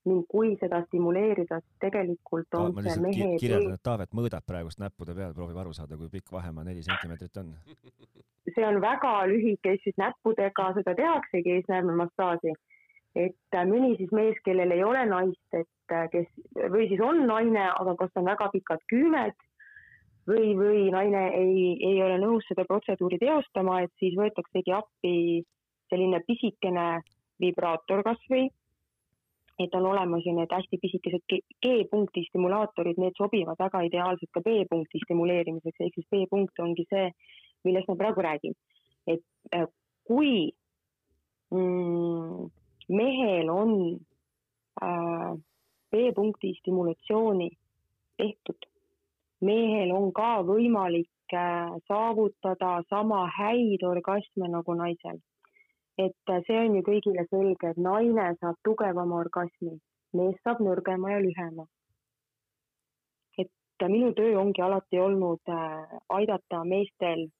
ning 0.07 0.23
kui 0.31 0.53
seda 0.61 0.79
stimuleerida, 0.85 1.59
siis 1.59 1.79
tegelikult 1.83 2.55
on 2.55 2.71
ma 2.77 2.83
see 2.85 3.01
mehe 3.03 3.27
kirjeldan, 3.41 3.75
et 3.75 3.83
Taavet 3.83 4.13
mõõdab 4.15 4.45
praegust 4.47 4.79
näppude 4.79 5.15
peal, 5.17 5.33
proovib 5.35 5.59
aru 5.59 5.75
saada, 5.75 5.99
kui 5.99 6.07
pikk 6.13 6.31
vahemaa 6.31 6.63
neli 6.63 6.85
sentimeetrit 6.85 7.43
on. 7.43 7.51
see 8.57 8.65
on 8.65 8.79
väga 8.81 9.13
lühike, 9.29 9.77
siis 9.83 9.97
näppudega 10.01 10.71
seda 10.79 10.95
tehaksegi 10.97 11.59
eesnäärmemassaaži. 11.59 12.55
et 13.17 13.55
äh, 13.55 13.65
mõni 13.65 13.95
siis 13.97 14.11
mees, 14.13 14.37
kellel 14.45 14.71
ei 14.75 14.83
ole 14.83 15.05
naist, 15.09 15.53
et 15.53 15.93
äh, 15.93 16.05
kes 16.13 16.27
või 16.73 16.87
siis 16.89 17.01
on 17.01 17.23
naine, 17.29 17.63
aga 17.69 17.95
kas 17.97 18.19
on 18.19 18.27
väga 18.29 18.49
pikad 18.53 18.83
küümed 18.91 19.33
või, 20.29 20.51
või 20.59 20.83
naine 20.93 21.23
ei, 21.37 21.63
ei 21.81 22.01
ole 22.03 22.19
nõus 22.21 22.45
seda 22.49 22.65
protseduuri 22.69 23.17
teostama, 23.21 23.81
et 23.81 23.93
siis 24.01 24.17
võetaksegi 24.19 24.75
appi 24.75 25.15
selline 25.89 26.21
pisikene 26.27 26.87
vibraator 27.41 28.03
kasvõi 28.05 28.49
et 29.59 29.75
on 29.75 29.85
olemas 29.89 30.25
ju 30.25 30.33
need 30.37 30.51
hästi 30.53 30.77
pisikesed 30.81 31.23
G-punkti 31.65 32.23
stimulaatorid, 32.27 32.99
need 33.01 33.17
sobivad 33.17 33.57
väga 33.59 33.81
ideaalselt 33.87 34.31
ka 34.33 34.43
B-punkti 34.45 35.01
stimuleerimiseks, 35.03 35.81
ehk 35.81 35.97
siis 35.97 36.09
B-punkt 36.13 36.61
ongi 36.61 36.85
see, 36.91 37.07
millest 37.63 37.87
ma 37.87 37.95
praegu 37.95 38.21
räägin. 38.21 38.53
et 39.07 39.23
äh, 39.55 39.67
kui 40.07 40.51
mm, 41.51 42.49
mehel 42.89 43.49
on 43.49 43.99
äh, 44.81 45.33
B-punkti 45.91 46.53
stimulatsiooni 46.59 47.49
tehtud, 48.17 48.67
mehel 49.41 49.91
on 49.91 50.11
ka 50.13 50.43
võimalik 50.43 51.33
äh, 51.33 51.71
saavutada 51.87 52.83
sama 52.89 53.27
häid 53.39 53.83
orgasme 53.83 54.47
nagu 54.51 54.73
naisel 54.73 55.19
et 55.97 56.31
see 56.45 56.59
on 56.61 56.75
ju 56.77 56.83
kõigile 56.85 57.25
selge, 57.31 57.71
et 57.71 57.79
naine 57.81 58.27
saab 58.41 58.57
tugevama 58.65 59.17
orgasmi, 59.23 59.73
mees 60.17 60.37
saab 60.43 60.61
nõrgema 60.61 61.15
ja 61.15 61.23
lühema. 61.23 61.65
et 63.37 63.89
minu 63.89 64.13
töö 64.17 64.37
ongi 64.41 64.61
alati 64.61 64.99
olnud 64.99 65.49
äh, 65.53 65.97
aidata 66.09 66.63
meestel 66.65 67.25
äh, 67.25 67.31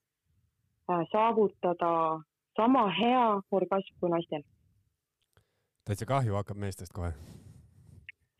saavutada 1.12 2.20
sama 2.56 2.88
hea 3.00 3.40
orgasm 3.50 3.94
kui 4.00 4.10
naistel. 4.10 4.42
täitsa 5.84 6.06
kahju 6.06 6.34
hakkab 6.34 6.56
meestest 6.56 6.92
kohe. 6.92 7.12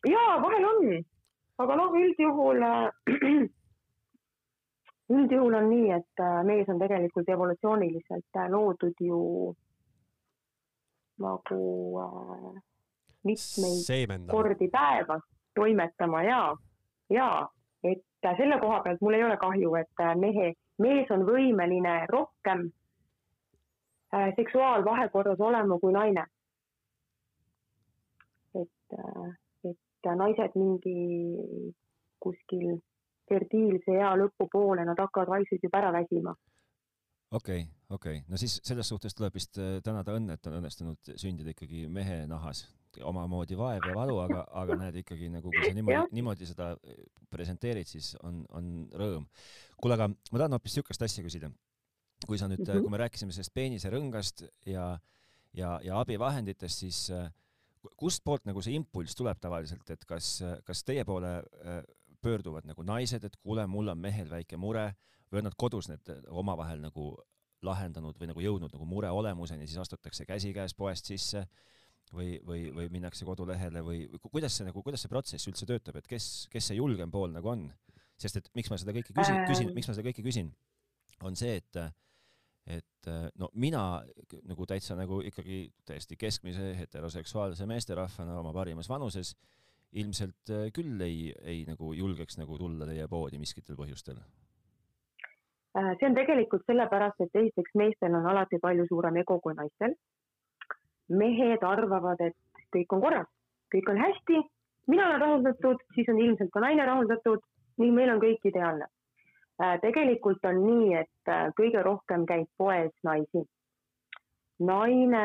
jaa, 0.08 0.42
vahel 0.42 0.64
on, 0.72 1.04
aga 1.58 1.76
noh, 1.76 1.94
üldjuhul 2.02 2.62
äh, 2.62 2.90
üldjuhul 5.16 5.54
on 5.54 5.70
nii, 5.70 5.88
et 6.00 6.26
mees 6.44 6.68
on 6.68 6.78
tegelikult 6.78 7.28
evolutsiooniliselt 7.36 8.44
loodud 8.52 9.00
ju 9.00 9.22
nagu 11.18 12.00
äh, 12.00 12.62
mitmeid 13.24 13.84
Seemendama. 13.86 14.30
kordi 14.30 14.68
päevas 14.68 15.22
toimetama 15.54 16.22
ja, 16.22 16.56
ja 17.10 17.48
et 17.84 18.26
äh, 18.26 18.36
selle 18.36 18.60
koha 18.60 18.82
pealt 18.82 19.00
mul 19.00 19.14
ei 19.14 19.24
ole 19.24 19.36
kahju, 19.36 19.74
et 19.74 20.02
äh, 20.02 20.16
mehe, 20.16 20.54
mees 20.78 21.11
on 21.11 21.25
võimeline 21.26 21.94
rohkem 22.11 22.68
äh, 24.14 24.35
seksuaalvahekorras 24.37 25.40
olema 25.40 25.78
kui 25.78 25.92
naine. 25.92 26.26
et 28.54 28.99
äh,, 28.99 29.32
et 29.70 30.12
naised 30.16 30.54
mingi 30.54 30.99
kuskil 32.20 32.78
fertiilse 33.28 33.92
ea 33.92 34.14
lõpupoole, 34.16 34.85
nad 34.85 34.99
hakkavad 34.99 35.28
vaikselt 35.28 35.62
juba 35.62 35.82
ära 35.82 35.92
väsima 35.92 36.35
okei 37.30 37.62
okay,, 37.62 37.75
okei 37.88 38.18
okay., 38.18 38.30
no 38.30 38.40
siis 38.40 38.58
selles 38.64 38.88
suhtes 38.88 39.16
tuleb 39.16 39.35
vist 39.37 39.58
äh, 39.61 39.78
tänada 39.85 40.14
õnne, 40.16 40.38
et 40.38 40.49
on 40.49 40.58
õnnestunud 40.61 41.12
sündida 41.20 41.52
ikkagi 41.52 41.87
mehe 41.92 42.23
nahas, 42.30 42.64
omamoodi 43.04 43.56
vaev 43.58 43.85
ja 43.90 43.94
valu, 43.97 44.16
aga, 44.25 44.42
aga 44.62 44.76
näed 44.80 45.00
ikkagi 45.02 45.28
nagu, 45.32 45.52
kui 45.52 45.66
sa 45.66 45.75
niimoodi, 45.76 46.16
niimoodi 46.16 46.49
seda 46.49 46.70
äh, 46.76 47.02
presenteerid, 47.32 47.88
siis 47.90 48.14
on, 48.25 48.42
on 48.56 48.70
rõõm. 48.97 49.26
kuule, 49.76 49.99
aga 49.99 50.08
ma 50.11 50.40
tahan 50.40 50.56
hoopis 50.56 50.78
niisugust 50.78 51.04
asja 51.04 51.25
küsida. 51.26 51.52
kui 52.26 52.38
sa 52.38 52.49
nüüd 52.50 52.64
mm, 52.64 52.73
-hmm. 52.73 52.82
kui 52.82 52.90
me 52.90 52.99
rääkisime 52.99 53.32
sellest 53.32 53.54
peenisrõngast 53.54 54.42
ja, 54.66 54.99
ja, 55.54 55.78
ja 55.85 56.00
abivahenditest, 56.00 56.78
siis 56.78 57.12
kustpoolt 57.97 58.44
nagu 58.44 58.62
see 58.62 58.75
impulss 58.75 59.14
tuleb 59.14 59.38
tavaliselt, 59.40 59.90
et 59.90 60.04
kas, 60.04 60.42
kas 60.64 60.82
teie 60.82 61.04
poole 61.04 61.44
pöörduvad 62.20 62.66
nagu 62.66 62.82
naised, 62.82 63.23
et 63.25 63.37
kuule, 63.37 63.66
mul 63.66 63.88
on 63.88 63.99
mehel 63.99 64.30
väike 64.30 64.56
mure 64.56 64.97
või 65.32 65.42
on 65.42 65.49
nad 65.50 65.56
kodus 65.58 65.88
need 65.90 66.08
omavahel 66.28 66.80
nagu 66.82 67.11
lahendanud 67.66 68.18
või 68.20 68.30
nagu 68.30 68.42
jõudnud 68.42 68.73
nagu 68.75 68.87
mure 68.87 69.11
olemuseni, 69.11 69.66
siis 69.66 69.80
astutakse 69.82 70.26
käsikäes 70.28 70.75
poest 70.78 71.11
sisse 71.11 71.44
või, 72.12 72.38
või, 72.47 72.68
või 72.75 72.88
minnakse 72.92 73.26
kodulehele 73.26 73.82
või 73.85 74.04
kuidas 74.30 74.56
see 74.58 74.68
nagu, 74.68 74.82
kuidas 74.85 75.04
see 75.04 75.12
protsess 75.12 75.50
üldse 75.50 75.66
töötab, 75.68 75.99
et 75.99 76.08
kes, 76.08 76.47
kes 76.52 76.70
see 76.70 76.78
julgem 76.78 77.12
pool 77.12 77.32
nagu 77.35 77.54
on? 77.54 77.68
sest 78.18 78.40
et 78.40 78.49
miks 78.58 78.66
ma 78.66 78.75
seda 78.80 78.90
kõike 78.97 79.14
küsin, 79.14 79.44
küsin, 79.47 79.68
miks 79.76 79.87
ma 79.87 79.94
seda 79.94 80.08
kõike 80.08 80.25
küsin, 80.26 80.49
on 81.23 81.38
see, 81.38 81.61
et 81.61 81.82
et 82.68 83.08
no 83.40 83.47
mina 83.56 84.02
nagu 84.44 84.66
täitsa 84.68 84.97
nagu 84.99 85.23
ikkagi 85.25 85.61
täiesti 85.88 86.18
keskmise 86.20 86.73
heteroseksuaalse 86.80 87.64
meesterahvana 87.70 88.40
oma 88.42 88.50
parimas 88.52 88.90
vanuses 88.90 89.30
ilmselt 89.97 90.52
küll 90.76 91.00
ei, 91.06 91.30
ei 91.40 91.62
nagu 91.64 91.94
julgeks 91.97 92.37
nagu 92.42 92.58
tulla 92.61 92.90
teie 92.90 93.06
poodi 93.08 93.40
miskitel 93.40 93.79
põhjustel 93.79 94.18
Äh, 94.20 94.47
see 95.98 96.08
on 96.08 96.14
tegelikult 96.16 96.64
sellepärast, 96.66 97.20
et 97.20 97.40
esiteks 97.42 97.74
meestel 97.78 98.14
on 98.18 98.26
alati 98.26 98.58
palju 98.62 98.86
suurem 98.88 99.16
ego 99.22 99.40
kui 99.40 99.54
naistel. 99.54 99.94
mehed 101.08 101.62
arvavad, 101.64 102.20
et 102.20 102.64
kõik 102.74 102.90
on 102.92 103.00
korras, 103.00 103.28
kõik 103.72 103.86
on 103.88 103.96
hästi, 103.96 104.40
mina 104.92 105.06
olen 105.06 105.20
rahuldatud, 105.20 105.80
siis 105.94 106.08
on 106.12 106.18
ilmselt 106.20 106.50
ka 106.52 106.60
naine 106.60 106.84
rahuldatud 106.84 107.40
ning 107.80 107.94
meil 107.96 108.12
on 108.12 108.20
kõik 108.20 108.44
ideaalne. 108.44 108.88
Äh, 109.62 109.78
tegelikult 109.80 110.44
on 110.44 110.60
nii, 110.66 110.90
et 111.00 111.32
äh, 111.32 111.48
kõige 111.56 111.82
rohkem 111.82 112.26
käib 112.26 112.50
poes 112.58 112.92
naisi. 113.04 113.46
naine 114.58 115.24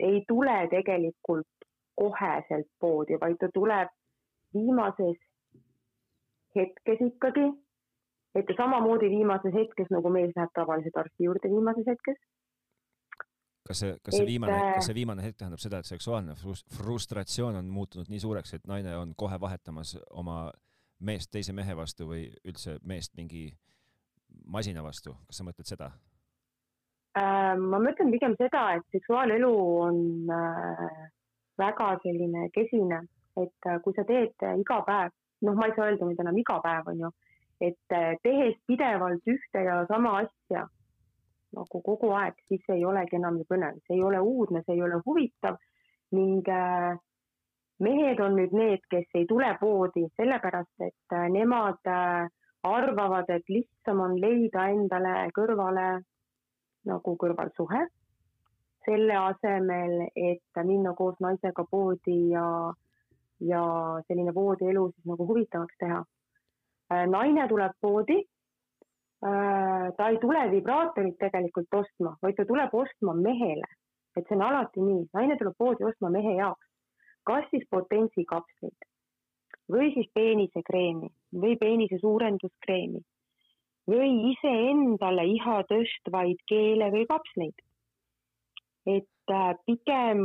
ei 0.00 0.24
tule 0.28 0.56
tegelikult 0.70 1.68
koheselt 1.94 2.68
poodi, 2.80 3.18
vaid 3.20 3.38
ta 3.40 3.48
tuleb 3.54 3.88
viimases 4.54 5.16
hetkes 6.56 7.00
ikkagi 7.00 7.46
et 8.36 8.56
samamoodi 8.56 9.10
viimases 9.10 9.54
hetkes, 9.54 9.90
nagu 9.94 10.10
mees 10.12 10.34
läheb 10.36 10.52
tavaliselt 10.56 10.96
arsti 11.02 11.28
juurde 11.28 11.50
viimases 11.52 11.88
hetkes. 11.88 12.18
kas 13.66 13.80
see, 13.82 13.94
kas 14.04 14.14
see 14.14 14.22
et, 14.22 14.28
viimane, 14.28 14.56
kas 14.76 14.84
äh, 14.84 14.86
see 14.88 14.94
viimane 15.00 15.24
hetk 15.24 15.40
tähendab 15.40 15.62
seda, 15.62 15.80
et 15.82 15.88
seksuaalne 15.88 16.36
frustratsioon 16.76 17.56
on 17.58 17.70
muutunud 17.78 18.10
nii 18.12 18.20
suureks, 18.22 18.54
et 18.54 18.68
naine 18.70 18.94
on 18.96 19.14
kohe 19.18 19.40
vahetamas 19.42 19.96
oma 20.10 20.52
meest 21.00 21.32
teise 21.34 21.52
mehe 21.56 21.74
vastu 21.76 22.06
või 22.08 22.28
üldse 22.46 22.76
meest 22.86 23.16
mingi 23.18 23.48
masina 24.46 24.84
vastu, 24.84 25.16
kas 25.26 25.40
sa 25.40 25.48
mõtled 25.48 25.68
seda? 25.68 25.90
Äh, 27.18 27.56
ma 27.58 27.80
mõtlen 27.82 28.12
pigem 28.14 28.36
seda, 28.38 28.68
et 28.76 28.86
seksuaalelu 28.94 29.52
on 29.88 30.00
äh, 30.30 31.04
väga 31.58 31.94
selline 32.04 32.50
kesine, 32.54 33.02
et 33.40 33.70
kui 33.82 33.96
sa 33.96 34.04
teed 34.08 34.46
iga 34.60 34.82
päev, 34.86 35.12
noh, 35.44 35.56
ma 35.56 35.68
ei 35.68 35.74
saa 35.76 35.90
öelda 35.90 36.06
nüüd 36.06 36.20
enam 36.22 36.38
iga 36.40 36.60
päev, 36.64 36.92
on 36.92 37.02
ju 37.06 37.10
et 37.60 37.92
äh, 37.92 38.16
tehes 38.22 38.56
pidevalt 38.66 39.24
ühte 39.26 39.62
ja 39.64 39.80
sama 39.88 40.18
asja 40.22 40.66
nagu 41.56 41.80
kogu 41.80 42.10
aeg, 42.12 42.36
siis 42.48 42.64
ei 42.74 42.84
olegi 42.84 43.16
enam 43.16 43.38
ju 43.40 43.46
põnev, 43.48 43.78
see 43.86 43.96
ei 43.96 44.02
ole 44.04 44.20
uudne, 44.20 44.60
see 44.66 44.76
ei 44.76 44.82
ole 44.84 45.00
huvitav 45.06 45.56
ning 46.16 46.48
äh, 46.52 46.96
mehed 47.80 48.20
on 48.20 48.36
nüüd 48.36 48.52
need, 48.56 48.84
kes 48.90 49.06
ei 49.14 49.24
tule 49.28 49.48
poodi 49.60 50.04
sellepärast, 50.20 50.74
et 50.84 51.16
äh, 51.16 51.28
nemad 51.32 51.80
arvavad, 52.66 53.30
et 53.30 53.48
lihtsam 53.48 54.02
on 54.04 54.16
leida 54.20 54.66
endale 54.74 55.30
kõrvale 55.36 55.86
nagu 56.86 57.14
kõrvalsuhe, 57.18 57.86
selle 58.86 59.16
asemel, 59.18 60.02
et 60.14 60.60
minna 60.66 60.92
koos 60.98 61.16
naisega 61.22 61.64
poodi 61.70 62.18
ja, 62.30 62.46
ja 63.40 63.62
selline 64.06 64.34
voodielu 64.34 64.84
siis 64.92 65.08
nagu 65.10 65.26
huvitavaks 65.26 65.80
teha 65.80 66.04
naine 66.90 67.48
tuleb 67.48 67.72
poodi. 67.80 68.22
Äh, 69.26 69.92
ta 69.96 70.08
ei 70.12 70.18
tule 70.20 70.42
vibraatorit 70.50 71.16
tegelikult 71.18 71.72
ostma, 71.74 72.12
vaid 72.22 72.36
ta 72.36 72.44
tuleb 72.44 72.74
ostma 72.76 73.14
mehele, 73.16 73.64
et 74.12 74.26
see 74.28 74.36
on 74.36 74.44
alati 74.44 74.82
nii, 74.84 75.06
naine 75.16 75.38
tuleb 75.40 75.56
poodi 75.58 75.86
ostma 75.88 76.10
mehe 76.12 76.34
jaoks, 76.36 76.68
kas 77.24 77.46
siis 77.50 77.64
potentsikapsleid 77.72 78.86
või 79.72 79.88
siis 79.94 80.10
peenisekreemi 80.14 81.08
või 81.42 81.56
peenise 81.62 81.98
suurenduskreemi 82.02 83.00
või 83.88 84.12
iseendale 84.34 85.24
iha 85.32 85.56
tõstvaid 85.72 86.44
keele 86.52 86.92
või 86.92 87.08
kapsleid. 87.08 87.56
et 88.86 89.32
äh, 89.32 89.56
pigem 89.64 90.22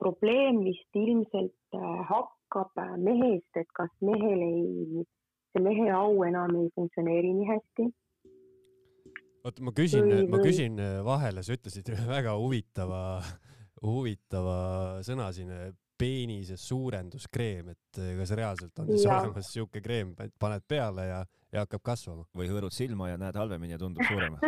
probleem 0.00 0.64
vist 0.64 0.96
ilmselt 0.96 1.78
hakkab 2.08 2.80
mehest, 2.96 3.56
et 3.60 3.68
kas 3.76 3.92
mehel 4.00 4.40
ei 4.42 5.04
see 5.50 5.64
mehe 5.64 5.90
au 5.94 6.22
enam 6.26 6.54
ei 6.60 6.70
funktsioneeri 6.76 7.32
nii 7.36 7.48
hästi. 7.50 7.88
oota, 9.44 9.62
ma 9.66 9.74
küsin, 9.76 10.10
ma 10.30 10.40
küsin 10.42 10.80
vahele, 11.06 11.44
sa 11.46 11.56
ütlesid 11.56 11.92
väga 12.16 12.36
huvitava, 12.38 13.02
huvitava 13.82 14.58
sõna 15.06 15.30
siin, 15.36 15.52
peenise 16.00 16.56
suurenduskreem, 16.56 17.74
et 17.74 17.98
kas 18.16 18.30
reaalselt 18.38 18.78
on 18.80 18.88
siis 18.88 19.04
ja. 19.04 19.18
olemas 19.20 19.50
siuke 19.52 19.82
kreem, 19.84 20.14
paned 20.16 20.64
peale 20.68 21.04
ja, 21.10 21.18
ja 21.52 21.66
hakkab 21.66 21.84
kasvama? 21.92 22.24
või 22.36 22.48
hõõrud 22.48 22.72
silma 22.72 23.10
ja 23.10 23.20
näed 23.20 23.36
halvemini 23.36 23.76
ja 23.76 23.82
tundub 23.82 24.06
suurem 24.08 24.38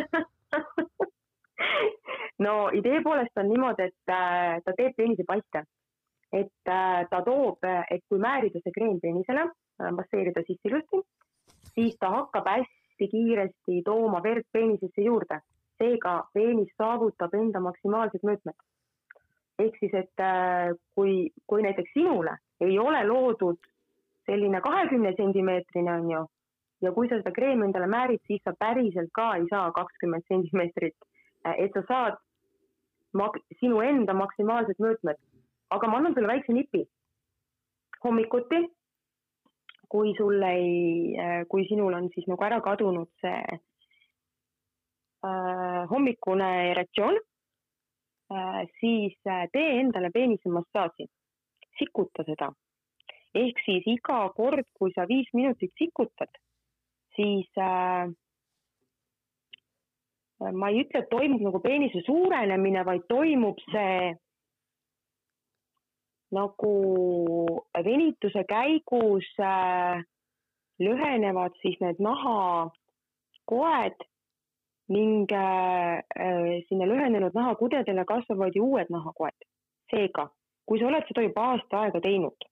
no 2.46 2.70
idee 2.74 3.02
poolest 3.04 3.38
on 3.38 3.48
niimoodi, 3.50 3.88
et 3.90 4.12
äh, 4.12 4.58
ta 4.64 4.74
teeb 4.78 4.96
peenise 4.98 5.26
paiste. 5.28 5.64
Et 6.32 6.68
äh, 6.68 7.02
ta 7.10 7.22
toob, 7.24 7.64
et 7.90 8.02
kui 8.08 8.18
määrida 8.18 8.60
see 8.62 8.72
kreem 8.72 9.00
peenisele 9.00 9.48
masseerida 9.92 10.42
sisse 10.46 10.68
ilusti, 10.68 11.02
siis 11.74 11.96
ta 12.00 12.10
hakkab 12.10 12.46
hästi 12.48 13.08
kiiresti 13.10 13.82
tooma 13.84 14.22
verd 14.22 14.46
peenisesse 14.52 15.02
juurde. 15.02 15.40
seega 15.82 16.10
peenis 16.34 16.68
saavutab 16.78 17.32
enda 17.34 17.60
maksimaalsed 17.60 18.22
mõõtmed. 18.22 18.54
ehk 19.58 19.76
siis, 19.80 19.94
et 19.94 20.20
äh, 20.20 20.70
kui, 20.94 21.30
kui 21.46 21.62
näiteks 21.62 21.90
sinule 21.94 22.36
ei 22.60 22.78
ole 22.78 23.04
loodud 23.06 23.58
selline 24.26 24.60
kahekümne 24.60 25.12
sentimeetrine 25.16 25.92
on 25.92 26.10
ju, 26.10 26.26
ja 26.82 26.92
kui 26.92 27.08
sa 27.08 27.18
seda 27.18 27.32
kreemi 27.32 27.66
endale 27.66 27.86
määrid, 27.86 28.22
siis 28.26 28.42
sa 28.44 28.54
päriselt 28.58 29.10
ka 29.14 29.34
ei 29.36 29.46
saa 29.50 29.72
kakskümmend 29.72 30.22
sentimeetrit, 30.28 30.96
äh, 31.46 31.54
et 31.58 31.72
sa 31.74 31.82
saad 31.88 32.20
mak-, 33.18 33.42
sinu 33.60 33.80
enda 33.80 34.14
maksimaalsed 34.14 34.78
mõõtmed. 34.78 35.18
Aga 35.74 35.88
ma 35.88 35.98
annan 35.98 36.14
sulle 36.14 36.28
väikse 36.28 36.52
nipi. 36.52 36.86
hommikuti, 38.04 38.58
kui 39.88 40.14
sul 40.18 40.42
ei, 40.42 41.14
äh, 41.24 41.42
kui 41.48 41.66
sinul 41.68 41.94
on 41.94 42.08
siis 42.14 42.26
nagu 42.26 42.44
ära 42.44 42.58
kadunud 42.64 43.10
see 43.22 43.42
äh, 45.28 45.82
hommikune 45.90 46.48
erektsioon 46.72 47.20
äh,, 48.34 48.62
siis 48.80 49.14
äh, 49.26 49.46
tee 49.52 49.78
endale 49.80 50.10
peenise 50.10 50.50
massaaži, 50.50 51.06
sikuta 51.78 52.26
seda. 52.26 52.50
ehk 53.34 53.62
siis 53.64 53.86
iga 53.86 54.18
kord, 54.36 54.66
kui 54.74 54.90
sa 54.96 55.06
viis 55.08 55.30
minutit 55.32 55.72
sikutad, 55.78 56.34
siis 57.16 57.48
äh, 57.56 58.10
ma 60.50 60.68
ei 60.72 60.82
ütle, 60.82 61.04
et 61.04 61.10
toimub 61.10 61.42
nagu 61.46 61.60
peenise 61.62 62.02
suurenemine, 62.06 62.82
vaid 62.88 63.06
toimub 63.08 63.60
see 63.70 64.12
nagu 66.32 66.72
venituse 67.84 68.44
käigus 68.48 69.28
äh, 69.40 70.04
lühenevad 70.82 71.52
siis 71.62 71.76
need 71.80 72.00
nahakoed 72.02 73.98
ning 74.88 75.32
äh, 75.32 75.98
äh, 75.98 76.62
sinna 76.68 76.86
lühenenud 76.88 77.34
nahakudedele 77.34 78.04
kasvavad 78.04 78.52
ju 78.54 78.64
uued 78.64 78.86
nahakoed. 78.90 79.38
seega, 79.92 80.24
kui 80.64 80.78
sa 80.80 80.86
oled 80.88 81.04
seda 81.04 81.22
juba 81.26 81.42
aasta 81.52 81.80
aega 81.84 82.00
teinud, 82.00 82.44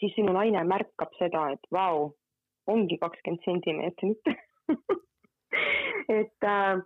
siis 0.00 0.14
sinu 0.16 0.32
naine 0.32 0.62
märkab 0.64 1.12
seda, 1.18 1.42
et 1.52 1.66
vau, 1.76 2.14
ongi 2.72 2.96
kakskümmend 3.02 3.44
sentimeetrit 3.44 4.30
et, 6.20 6.44
äh, 6.44 6.80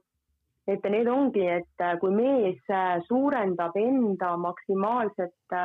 et 0.66 0.84
need 0.90 1.08
ongi, 1.08 1.44
et 1.46 1.82
äh, 1.84 1.94
kui 2.02 2.10
mees 2.14 2.58
äh, 2.70 2.98
suurendab 3.06 3.76
enda 3.78 4.32
maksimaalset 4.42 5.56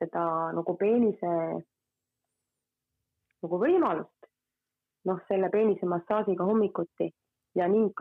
seda 0.00 0.24
nagu 0.56 0.74
peenise 0.80 1.32
nagu 3.40 3.60
võimalust, 3.62 4.28
noh, 5.08 5.20
selle 5.28 5.48
peenise 5.52 5.88
massaažiga 5.88 6.44
hommikuti 6.44 7.08
ja 7.56 7.68
ning 7.68 7.96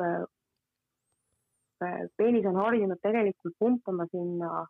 peenis 2.19 2.47
on 2.49 2.59
harjunud 2.59 2.99
tegelikult 2.99 3.55
pumpama 3.59 4.07
sinna 4.11 4.65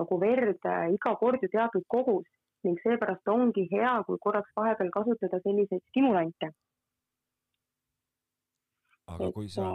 nagu 0.00 0.18
verd 0.18 0.66
iga 0.96 1.14
kord 1.22 1.42
ju 1.42 1.50
teatud 1.52 1.86
kogus 1.86 2.26
ning 2.66 2.78
seepärast 2.82 3.28
ongi 3.30 3.68
hea, 3.70 3.92
kui 4.06 4.18
korraks 4.20 4.50
vahepeal 4.56 4.90
kasutada 4.94 5.40
selliseid 5.44 5.82
stimulante 5.88 6.50
aga 9.14 9.30
kui 9.34 9.50
sa, 9.52 9.68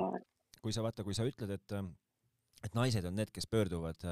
kui 0.62 0.74
sa 0.76 0.84
vaata, 0.86 1.06
kui 1.08 1.15
sa 1.17 1.28
ütled, 1.28 1.52
et 1.56 1.78
et 2.65 2.74
naised 2.74 3.06
on 3.06 3.13
need, 3.13 3.30
kes 3.34 3.45
pöörduvad 3.52 4.06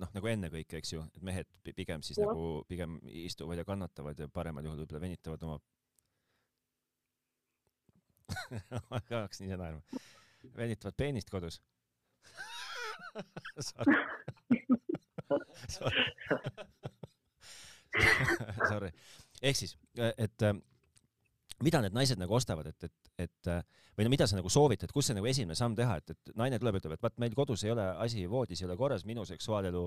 noh, 0.00 0.10
nagu 0.16 0.30
ennekõike, 0.32 0.80
eks 0.80 0.94
ju, 0.94 1.02
et 1.06 1.22
mehed 1.22 1.46
pigem 1.76 2.02
siis 2.02 2.18
ja. 2.18 2.26
nagu 2.26 2.64
pigem 2.68 2.96
istuvad 3.22 3.60
ja 3.60 3.66
kannatavad 3.68 4.18
ja 4.18 4.26
paremal 4.32 4.64
juhul 4.66 4.80
võib-olla 4.82 5.04
venitavad 5.04 5.44
oma 5.46 5.60
ma 8.90 9.00
ka 9.06 9.22
hakkasin 9.26 9.46
ise 9.46 9.58
naerma. 9.60 10.02
venitavad 10.56 10.96
peenist 10.98 11.30
kodus 11.30 11.60
Sorry. 13.68 13.96
Sorry. 15.76 16.04
Sorry. 18.68 18.90
ehk 19.42 19.56
siis, 19.58 19.76
et 20.16 20.46
mida 21.62 21.80
need 21.82 21.94
naised 21.96 22.20
nagu 22.20 22.34
ostavad, 22.36 22.68
et, 22.72 22.88
et, 22.88 23.28
et 23.28 23.50
või 23.96 24.06
no 24.06 24.12
mida 24.12 24.26
sa 24.28 24.38
nagu 24.38 24.50
soovitad, 24.52 24.92
kus 24.92 25.10
see 25.10 25.16
nagu 25.16 25.28
esimene 25.28 25.56
samm 25.58 25.76
teha, 25.78 25.98
et, 26.00 26.14
et 26.14 26.32
naine 26.38 26.58
tuleb, 26.60 26.78
ütleb, 26.80 26.96
et 26.96 27.04
vaat 27.04 27.18
meil 27.22 27.36
kodus 27.36 27.64
ei 27.66 27.74
ole 27.74 27.84
asi 28.04 28.24
voodis 28.30 28.62
ei 28.62 28.68
ole 28.68 28.76
korras, 28.80 29.04
minu 29.08 29.24
seksuaalelu 29.28 29.84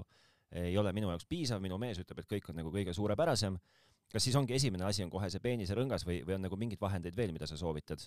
ei 0.61 0.77
ole 0.77 0.93
minu 0.93 1.09
jaoks 1.09 1.25
piisav, 1.29 1.61
minu 1.63 1.79
mees 1.81 1.99
ütleb, 2.01 2.21
et 2.21 2.29
kõik 2.35 2.51
on 2.51 2.61
nagu 2.61 2.71
kõige 2.73 2.93
suurepärasem. 2.93 3.57
kas 4.13 4.23
siis 4.23 4.35
ongi 4.35 4.53
esimene 4.53 4.85
asi 4.85 5.03
on 5.03 5.09
kohe 5.09 5.29
see 5.29 5.41
peenisrõngas 5.41 6.05
või, 6.05 6.21
või 6.27 6.35
on 6.38 6.45
nagu 6.45 6.57
mingeid 6.57 6.81
vahendeid 6.81 7.17
veel, 7.17 7.33
mida 7.33 7.47
sa 7.47 7.57
soovitad 7.57 8.05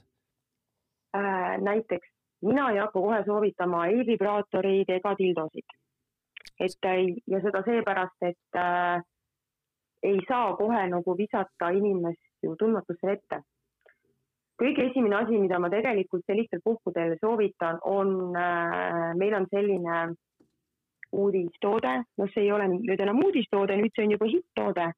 äh,? 1.17 1.59
näiteks 1.61 2.09
mina 2.43 2.71
ei 2.71 2.79
hakka 2.79 3.01
kohe 3.01 3.23
soovitama 3.27 3.87
ei 3.87 4.07
vibraatoreid 4.07 4.91
ega 4.95 5.15
dildosid. 5.19 5.77
et 6.61 6.89
ja 7.27 7.41
seda 7.43 7.63
seepärast, 7.67 8.23
et 8.23 8.57
äh, 8.57 9.03
ei 10.03 10.19
saa 10.29 10.57
kohe 10.57 10.87
nagu 10.89 11.17
visata 11.19 11.71
inimest 11.71 12.23
ju 12.43 12.57
tundmatusse 12.57 13.13
ette 13.13 13.43
kõige 14.59 14.89
esimene 14.91 15.17
asi, 15.23 15.39
mida 15.39 15.59
ma 15.63 15.71
tegelikult 15.73 16.25
sellistel 16.27 16.63
puhkudel 16.65 17.17
soovitan, 17.23 17.79
on 17.87 18.37
äh,, 18.37 19.15
meil 19.19 19.37
on 19.39 19.47
selline 19.53 20.01
uudistoode, 21.13 21.95
noh, 22.21 22.31
see 22.35 22.45
ei 22.45 22.53
ole 22.53 22.69
nüüd 22.75 23.01
enam 23.01 23.23
uudistoode, 23.25 23.77
nüüd 23.81 23.95
see 23.97 24.05
on 24.05 24.15
juba 24.17 24.29
hitt-toode, 24.29 24.89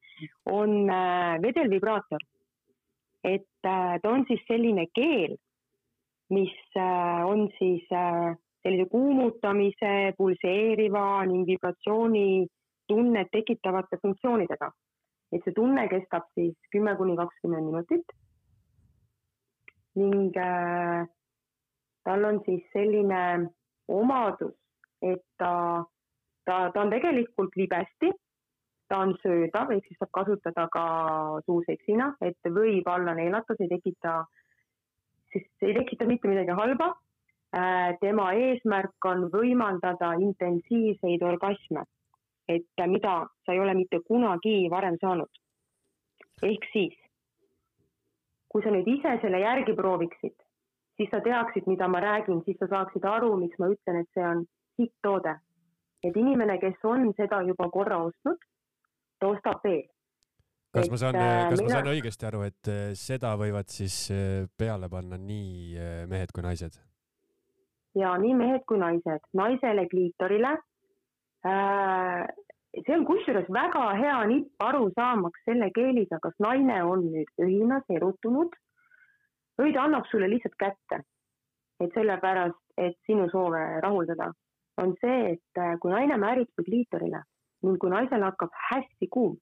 on 0.51 0.77
äh, 0.89 1.37
vedelvibraator. 1.43 2.19
et 3.23 3.67
äh, 3.69 3.99
ta 4.01 4.09
on 4.09 4.25
siis 4.27 4.41
selline 4.47 4.87
keel, 4.95 5.37
mis 6.33 6.53
äh, 6.75 7.21
on 7.27 7.47
siis 7.59 7.85
äh, 7.93 8.33
sellise 8.65 8.89
kuumutamise, 8.89 10.13
pulseeriva 10.17 11.25
ning 11.29 11.45
vibratsiooni 11.47 12.47
tunnet 12.89 13.29
tekitavate 13.31 14.01
funktsioonidega. 14.01 14.71
et 15.31 15.45
see 15.45 15.55
tunne 15.55 15.87
kestab 15.87 16.25
siis 16.35 16.57
kümme 16.73 16.95
kuni 16.99 17.15
kakskümmend 17.15 17.69
minutit 17.69 18.17
ning 19.95 20.37
äh, 20.37 21.07
tal 22.03 22.25
on 22.25 22.41
siis 22.45 22.63
selline 22.73 23.49
omadus, 23.87 24.55
et 25.01 25.23
ta, 25.37 25.83
ta, 26.45 26.57
ta 26.73 26.81
on 26.81 26.91
tegelikult 26.93 27.55
libesti, 27.59 28.11
ta 28.89 29.01
on 29.05 29.13
söödav, 29.23 29.71
ehk 29.75 29.87
siis 29.87 29.99
saab 30.01 30.11
kasutada 30.17 30.67
ka 30.73 30.85
suuseksina, 31.45 32.11
et 32.27 32.51
võib 32.57 32.87
alla 32.91 33.15
neelata, 33.17 33.55
see 33.57 33.67
ei 33.67 33.75
tekita, 33.75 34.17
siis 35.31 35.47
ei 35.67 35.75
tekita 35.77 36.07
mitte 36.09 36.31
midagi 36.31 36.57
halba 36.57 36.91
äh,. 37.55 37.97
tema 38.01 38.31
eesmärk 38.33 39.07
on 39.11 39.27
võimaldada 39.33 40.13
intensiivseid 40.19 41.23
orgasme, 41.23 41.85
et 42.47 42.87
mida 42.87 43.15
sa 43.45 43.55
ei 43.55 43.63
ole 43.63 43.75
mitte 43.75 44.01
kunagi 44.07 44.67
varem 44.71 44.97
saanud. 45.01 45.29
ehk 46.43 46.65
siis 46.73 46.97
kui 48.51 48.63
sa 48.63 48.73
nüüd 48.73 48.87
ise 48.91 49.15
selle 49.21 49.39
järgi 49.39 49.75
prooviksid, 49.77 50.35
siis 50.99 51.09
sa 51.13 51.21
teaksid, 51.23 51.69
mida 51.71 51.87
ma 51.87 52.01
räägin, 52.03 52.43
siis 52.45 52.59
sa 52.59 52.67
saaksid 52.71 53.07
aru, 53.07 53.31
miks 53.39 53.59
ma 53.61 53.71
ütlen, 53.71 54.01
et 54.03 54.09
see 54.17 54.27
on 54.27 54.43
hitt-toode. 54.81 55.37
et 56.03 56.15
inimene, 56.17 56.55
kes 56.57 56.79
on 56.89 57.11
seda 57.13 57.43
juba 57.45 57.67
korra 57.69 57.99
ostnud, 58.01 58.39
ta 59.21 59.27
ostab 59.29 59.61
veel. 59.63 59.83
kas 60.73 60.87
et, 60.87 60.91
ma 60.91 60.97
saan, 60.97 61.15
äh, 61.15 61.49
kas 61.49 61.59
mina... 61.61 61.67
ma 61.67 61.75
saan 61.75 61.91
õigesti 61.93 62.27
aru, 62.27 62.41
et 62.49 62.71
äh, 62.73 62.85
seda 62.97 63.35
võivad 63.37 63.69
siis 63.69 63.97
äh, 64.11 64.47
peale 64.57 64.89
panna 64.89 65.19
nii 65.19 65.77
mehed 66.09 66.33
kui 66.33 66.43
naised? 66.43 66.79
ja 67.95 68.15
nii 68.17 68.35
mehed 68.39 68.63
kui 68.67 68.79
naised, 68.79 69.25
naisele 69.37 69.87
kliitorile 69.91 70.55
äh, 71.45 72.27
see 72.79 72.95
on 72.95 73.05
kusjuures 73.05 73.49
väga 73.51 73.85
hea 73.99 74.19
nipp 74.31 74.63
aru 74.63 74.89
saamaks 74.95 75.43
selle 75.45 75.69
keeliga, 75.75 76.19
kas 76.23 76.35
naine 76.39 76.83
on 76.87 77.03
nüüd 77.13 77.31
öhinas, 77.43 77.83
erutunud 77.89 78.55
või 79.59 79.73
ta 79.75 79.85
annab 79.87 80.07
sulle 80.11 80.29
lihtsalt 80.31 80.55
kätte. 80.59 81.03
et 81.81 81.93
sellepärast, 81.97 82.59
et 82.77 82.93
sinu 83.09 83.23
soove 83.31 83.59
rahuldada, 83.81 84.27
on 84.77 84.91
see, 85.01 85.31
et 85.33 85.57
äh, 85.57 85.79
kui 85.81 85.89
naine 85.89 86.17
määritseb 86.21 86.67
liitorile 86.69 87.23
ning 87.65 87.79
kui 87.81 87.89
naisel 87.89 88.21
hakkab 88.21 88.53
hästi 88.69 89.07
kuum, 89.09 89.33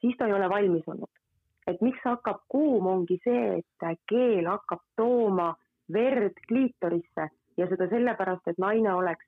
siis 0.00 0.16
ta 0.18 0.26
ei 0.26 0.34
ole 0.34 0.48
valmis 0.50 0.88
olnud. 0.88 1.14
et 1.66 1.80
miks 1.80 2.02
hakkab 2.04 2.42
kuum, 2.48 2.86
ongi 2.86 3.20
see, 3.24 3.58
et 3.62 3.86
äh, 3.86 3.96
keel 4.10 4.50
hakkab 4.50 4.82
tooma 4.96 5.54
verd 5.92 6.34
kliitorisse 6.48 7.28
ja 7.56 7.68
seda 7.70 7.88
sellepärast, 7.88 8.48
et 8.48 8.58
naine 8.58 8.94
oleks 8.94 9.24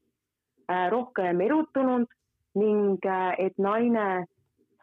äh, 0.69 0.91
rohkem 0.91 1.41
erutunud 1.41 2.11
ning 2.55 2.99
äh, 3.07 3.35
et 3.39 3.59
naine 3.59 4.27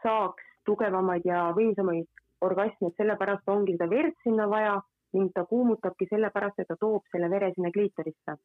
saaks 0.03 0.43
tugevamaid 0.65 1.25
ja 1.25 1.47
võimsamaid 1.55 2.07
orgasme, 2.41 2.91
et 2.91 3.01
sellepärast 3.01 3.49
ongi 3.49 3.75
seda 3.75 3.89
verd 3.89 4.15
sinna 4.23 4.47
vaja 4.49 4.77
ning 5.17 5.31
ta 5.33 5.45
kuumutabki 5.49 6.07
sellepärast, 6.09 6.59
et 6.59 6.67
ta 6.67 6.77
toob 6.79 7.05
selle 7.11 7.29
vere 7.29 7.51
sinna 7.55 7.71
kliitorisse. 7.71 8.37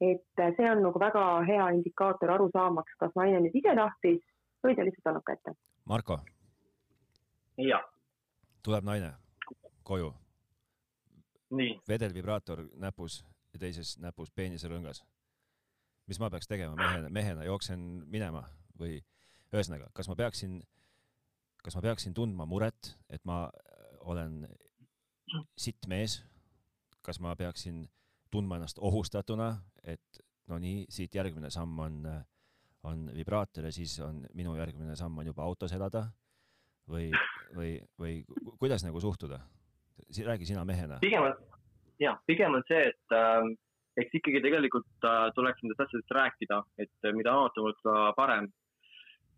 et 0.00 0.40
äh, 0.40 0.52
see 0.56 0.70
on 0.70 0.82
nagu 0.84 1.00
väga 1.00 1.24
hea 1.48 1.68
indikaator 1.72 2.30
aru 2.30 2.50
saamaks, 2.52 2.92
kas 3.00 3.14
naine 3.16 3.40
nüüd 3.40 3.54
ise 3.56 3.72
tahtis 3.78 4.20
või 4.64 4.76
ta 4.76 4.84
lihtsalt 4.84 5.06
annab 5.12 5.24
kätte. 5.24 5.54
Marko. 5.84 6.18
jah. 7.56 7.84
tuleb 8.62 8.84
naine 8.84 9.12
koju. 9.82 10.12
nii. 11.50 11.80
vedelvibraator 11.88 12.66
näpus 12.74 13.24
ja 13.52 13.58
teises 13.58 13.98
näpus 13.98 14.30
peenisrõngas 14.30 15.04
mis 16.06 16.20
ma 16.22 16.30
peaks 16.30 16.48
tegema 16.48 16.76
mehena, 16.78 17.10
mehena 17.10 17.46
jooksen 17.46 17.80
minema 18.10 18.44
või 18.78 19.00
ühesõnaga, 19.54 19.90
kas 19.94 20.08
ma 20.10 20.16
peaksin, 20.18 20.60
kas 21.64 21.76
ma 21.78 21.82
peaksin 21.84 22.14
tundma 22.14 22.46
muret, 22.46 22.94
et 23.10 23.24
ma 23.24 23.46
olen 24.06 24.44
sitt 25.58 25.88
mees, 25.90 26.20
kas 27.02 27.20
ma 27.22 27.34
peaksin 27.38 27.84
tundma 28.30 28.58
ennast 28.58 28.78
ohustatuna, 28.82 29.52
et 29.82 30.22
no 30.50 30.58
nii, 30.62 30.86
siit 30.92 31.14
järgmine 31.14 31.50
samm 31.50 31.78
on, 31.82 31.98
on 32.86 33.10
vibraator 33.14 33.66
ja 33.66 33.74
siis 33.74 33.98
on 34.04 34.22
minu 34.34 34.54
järgmine 34.58 34.96
samm 34.98 35.18
on 35.18 35.30
juba 35.30 35.46
autos 35.46 35.74
elada 35.74 36.06
või, 36.90 37.10
või, 37.54 37.76
või 37.98 38.22
kuidas 38.58 38.86
nagu 38.86 39.00
suhtuda? 39.00 39.40
räägi 40.24 40.46
sina 40.46 40.64
mehena. 40.64 40.98
pigem 41.00 41.24
on, 41.24 41.32
jah, 41.98 42.18
pigem 42.26 42.54
on 42.54 42.62
see, 42.68 42.82
et 42.92 43.14
äh, 43.16 43.48
eks 43.96 44.18
ikkagi 44.20 44.42
tegelikult 44.44 45.08
äh, 45.08 45.26
tuleks 45.34 45.62
nendest 45.62 45.82
asjadest 45.86 46.14
rääkida, 46.18 46.62
et 46.84 47.10
mida 47.16 47.34
aatamalt 47.42 47.82
parem. 48.16 48.48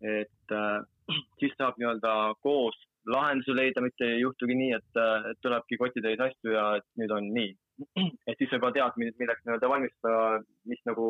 et 0.01 0.55
äh, 0.55 0.79
siis 1.39 1.55
saab 1.57 1.79
nii-öelda 1.79 2.13
koos 2.43 2.77
lahenduse 3.09 3.55
leida, 3.55 3.81
mitte 3.81 4.05
ei 4.05 4.21
juhtugi 4.21 4.55
nii, 4.57 4.73
et, 4.77 4.99
äh, 4.99 5.29
et 5.31 5.39
tulebki 5.45 5.77
kotitäis 5.81 6.21
asju 6.25 6.53
ja 6.53 6.65
et 6.79 6.87
nüüd 6.99 7.13
on 7.15 7.29
nii. 7.35 7.53
et 8.29 8.37
siis 8.37 8.49
sa 8.51 8.59
juba 8.59 8.71
tead, 8.75 8.99
milleks 8.99 9.45
nii-öelda 9.45 9.71
valmistada, 9.71 10.41
mis 10.69 10.83
nagu 10.89 11.09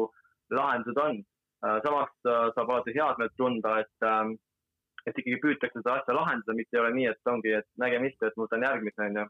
lahendused 0.53 1.01
on. 1.05 1.23
Äh, 1.65 1.79
samas 1.85 2.13
äh, 2.27 2.45
saab 2.55 2.71
alati 2.71 2.95
head 2.95 3.19
meelt 3.21 3.35
tunda, 3.39 3.79
et, 3.83 4.37
et 5.07 5.21
ikkagi 5.21 5.41
püütakse 5.43 5.81
seda 5.81 5.99
asja 5.99 6.15
lahendada, 6.15 6.55
mitte 6.57 6.77
ei 6.77 6.83
ole 6.83 6.95
nii, 6.95 7.09
et 7.11 7.33
ongi, 7.33 7.55
et 7.61 7.69
nägemist, 7.81 8.23
et 8.23 8.39
võtan 8.39 8.65
järgmise, 8.67 9.09
onju. 9.09 9.27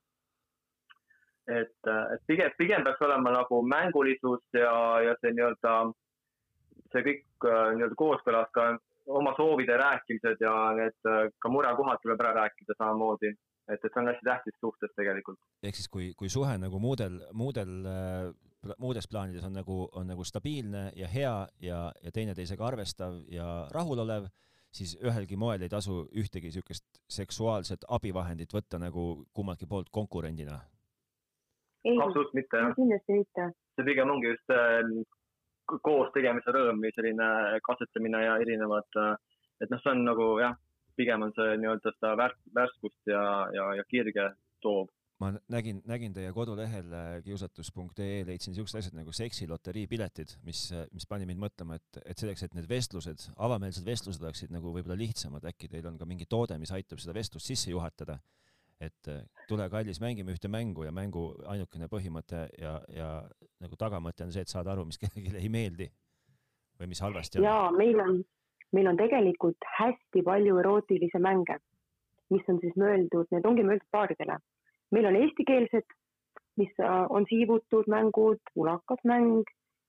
Et, 1.50 1.90
et 1.90 2.24
pigem, 2.28 2.54
pigem 2.58 2.86
peaks 2.86 3.02
olema 3.08 3.34
nagu 3.34 3.62
mängulisus 3.66 4.44
ja, 4.54 4.74
ja 5.06 5.16
see 5.22 5.34
nii-öelda, 5.36 5.76
see 6.94 7.06
kõik 7.08 7.50
nii-öelda 7.50 7.98
kooskõlas 7.98 8.52
ka 8.56 8.72
oma 9.10 9.34
soovide 9.38 9.78
rääkimised 9.82 10.42
ja 10.46 10.56
need 10.78 11.12
ka 11.42 11.50
murekohad 11.50 12.02
tuleb 12.04 12.22
ära 12.22 12.36
rääkida 12.44 12.78
samamoodi 12.78 13.34
et, 13.74 13.86
et 13.86 13.94
see 13.94 14.02
on 14.02 14.10
hästi 14.10 14.26
tähtis 14.26 14.58
suhtes 14.60 14.94
tegelikult. 14.98 15.40
ehk 15.64 15.78
siis, 15.78 15.90
kui, 15.92 16.12
kui 16.18 16.30
suhe 16.30 16.56
nagu 16.62 16.80
muudel, 16.82 17.20
muudel, 17.34 17.74
muudes 18.82 19.08
plaanides 19.12 19.46
on 19.48 19.56
nagu, 19.56 19.80
on 19.96 20.10
nagu 20.10 20.26
stabiilne 20.28 20.90
ja 20.96 21.08
hea 21.08 21.36
ja, 21.64 21.80
ja 22.04 22.12
teineteisega 22.16 22.66
arvestav 22.68 23.22
ja 23.32 23.68
rahulolev, 23.74 24.28
siis 24.74 24.96
ühelgi 25.02 25.38
moel 25.40 25.62
ei 25.66 25.72
tasu 25.72 26.02
ühtegi 26.18 26.50
niisugust 26.50 27.02
seksuaalset 27.10 27.88
abivahendit 27.88 28.54
võtta 28.54 28.82
nagu 28.82 29.26
kummaltki 29.34 29.70
poolt 29.70 29.90
konkurendina. 29.92 30.60
Absoluutselt 31.86 32.38
mitte, 32.38 32.64
jah. 32.64 32.76
kindlasti 32.76 33.20
mitte. 33.22 33.50
see 33.76 33.88
pigem 33.88 34.12
ongi 34.12 34.34
just 34.34 34.56
äh, 34.56 34.80
koos 35.86 36.10
tegemise 36.16 36.52
rõõm 36.56 36.82
või 36.84 36.92
selline 36.96 37.60
katsetamine 37.66 38.24
ja 38.26 38.40
erinevad, 38.42 38.90
äh, 39.00 39.14
et 39.64 39.72
noh, 39.72 39.82
see 39.84 39.94
on 39.94 40.04
nagu 40.08 40.32
jah 40.42 40.58
pigem 41.00 41.28
on 41.28 41.36
see 41.36 41.58
nii-öelda 41.64 41.94
seda 41.96 42.16
värk, 42.20 42.40
värskust 42.56 43.12
ja, 43.12 43.26
ja, 43.56 43.68
ja 43.80 43.86
kirge 43.90 44.32
toob. 44.64 44.92
ma 45.20 45.34
nägin, 45.52 45.82
nägin 45.88 46.14
teie 46.16 46.32
kodulehel 46.32 46.94
äh, 46.96 47.08
kiusatus.ee 47.26 48.22
leidsin 48.28 48.56
siuksed 48.56 48.80
asjad 48.80 48.96
nagu 48.96 49.12
seksiloterii 49.16 49.84
piletid, 49.92 50.38
mis, 50.48 50.70
mis 50.96 51.08
pani 51.10 51.28
mind 51.28 51.44
mõtlema, 51.44 51.76
et, 51.76 52.00
et 52.06 52.22
selleks, 52.22 52.46
et 52.46 52.56
need 52.56 52.70
vestlused, 52.70 53.26
avameelsed 53.36 53.88
vestlused 53.88 54.24
oleksid 54.24 54.54
nagu 54.56 54.72
võib-olla 54.76 54.96
lihtsamad, 55.00 55.44
äkki 55.52 55.68
teil 55.72 55.90
on 55.92 56.00
ka 56.00 56.08
mingi 56.08 56.28
toode, 56.30 56.56
mis 56.62 56.72
aitab 56.76 57.04
seda 57.04 57.18
vestlust 57.20 57.52
sisse 57.52 57.74
juhatada. 57.74 58.16
Et 58.80 59.12
äh, 59.12 59.24
tule 59.50 59.68
kallis, 59.70 60.00
mängime 60.00 60.34
ühte 60.36 60.48
mängu 60.52 60.86
ja 60.88 60.92
mängu 60.96 61.34
ainukene 61.52 61.90
põhimõte 61.92 62.46
ja, 62.62 62.78
ja 62.96 63.10
nagu 63.60 63.80
tagamõte 63.80 64.24
on 64.24 64.32
see, 64.32 64.46
et 64.46 64.52
saada 64.52 64.74
aru, 64.74 64.86
mis 64.90 65.00
kellelegi 65.02 65.36
ei 65.40 65.52
meeldi 65.52 65.90
või 66.80 66.92
mis 66.94 67.02
halvasti 67.04 67.42
on. 67.42 67.48
ja 67.48 67.58
meil 67.76 68.00
on 68.00 68.22
meil 68.76 68.88
on 68.92 68.98
tegelikult 68.98 69.68
hästi 69.80 70.24
palju 70.26 70.60
erootilisi 70.62 71.22
mänge, 71.22 71.58
mis 72.34 72.46
on 72.52 72.60
siis 72.62 72.76
mõeldud, 72.78 73.30
need 73.34 73.48
ongi 73.50 73.66
mõeldud 73.66 73.90
paaridele. 73.92 74.38
meil 74.92 75.06
on 75.06 75.18
eestikeelsed, 75.20 75.96
mis 76.58 76.72
äh, 76.82 77.06
on 77.10 77.26
siivutud 77.30 77.90
mängud, 77.90 78.42
ulakas 78.56 79.04
mäng, 79.04 79.44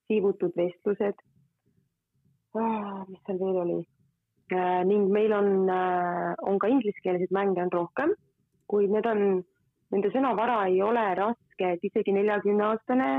siivutud 0.09 0.57
vestlused 0.57 1.16
ah,. 2.55 3.07
mis 3.09 3.20
seal 3.26 3.38
veel 3.38 3.61
oli 3.64 3.79
äh,? 4.53 4.83
ning 4.85 5.12
meil 5.12 5.33
on 5.37 5.70
äh,, 5.70 6.35
on 6.42 6.59
ka 6.59 6.72
ingliskeelseid 6.72 7.31
mänge 7.31 7.62
on 7.62 7.72
rohkem, 7.72 8.16
kuid 8.70 8.92
need 8.94 9.06
on, 9.11 9.22
nende 9.94 10.12
sõnavara 10.14 10.62
ei 10.70 10.80
ole 10.87 11.04
raske, 11.18 11.74
et 11.74 11.85
isegi 11.87 12.14
neljakümne 12.14 12.66
aastane 12.68 13.11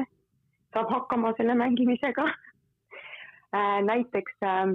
saab 0.71 0.91
hakkama 0.95 1.33
selle 1.37 1.55
mängimisega 1.59 2.27
äh,. 3.57 3.79
näiteks 3.87 4.37
äh, 4.47 4.65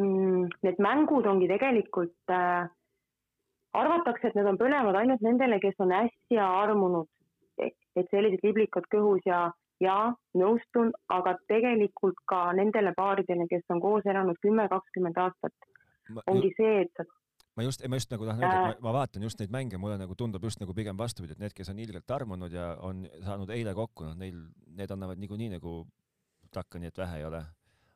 mm, 0.00 0.46
need 0.64 0.80
mängud 0.88 1.28
ongi 1.28 1.50
tegelikult 1.52 2.32
äh,, 2.32 2.70
arvatakse, 3.72 4.28
et 4.28 4.38
need 4.38 4.48
on 4.48 4.60
põnevad 4.60 4.98
ainult 5.00 5.24
nendele, 5.24 5.58
kes 5.60 5.76
on 5.84 5.92
äsja 5.96 6.46
armunud, 6.62 7.08
et 7.60 8.08
sellised 8.12 8.44
liblikad 8.44 8.88
kõhus 8.92 9.24
ja, 9.28 9.46
ja 9.84 9.96
nõustun, 10.38 10.92
aga 11.12 11.36
tegelikult 11.50 12.20
ka 12.28 12.44
nendele 12.56 12.94
paaridele, 12.96 13.48
kes 13.50 13.64
on 13.72 13.80
koos 13.84 14.08
elanud 14.08 14.40
kümme, 14.44 14.68
kakskümmend 14.72 15.20
aastat, 15.24 15.68
ongi 16.26 16.52
see, 16.58 16.84
et 16.84 16.92
sa 16.96 17.06
ma 17.56 17.66
just, 17.66 17.86
ma 17.88 18.00
just 18.00 18.12
nagu 18.12 18.28
tahan 18.28 18.44
öelda, 18.44 18.60
et 18.72 18.82
ma, 18.82 18.90
ma 18.90 18.98
vaatan 19.00 19.26
just 19.26 19.40
neid 19.40 19.52
mänge, 19.54 19.80
mulle 19.80 19.98
nagu 20.00 20.16
tundub 20.18 20.44
just 20.44 20.60
nagu 20.62 20.74
pigem 20.76 20.98
vastupidi, 20.98 21.36
et 21.36 21.42
need, 21.42 21.56
kes 21.56 21.72
on 21.72 21.80
ilgelt 21.82 22.14
armunud 22.16 22.52
ja 22.52 22.74
on 22.80 23.06
saanud 23.24 23.50
eile 23.54 23.74
kokku, 23.76 24.08
noh, 24.08 24.14
neil, 24.18 24.38
need 24.78 24.94
annavad 24.94 25.20
niikuinii 25.20 25.50
nagu 25.56 25.82
takka, 26.52 26.80
nii 26.80 26.92
et 26.92 26.98
vähe 27.00 27.20
ei 27.20 27.28
ole 27.28 27.42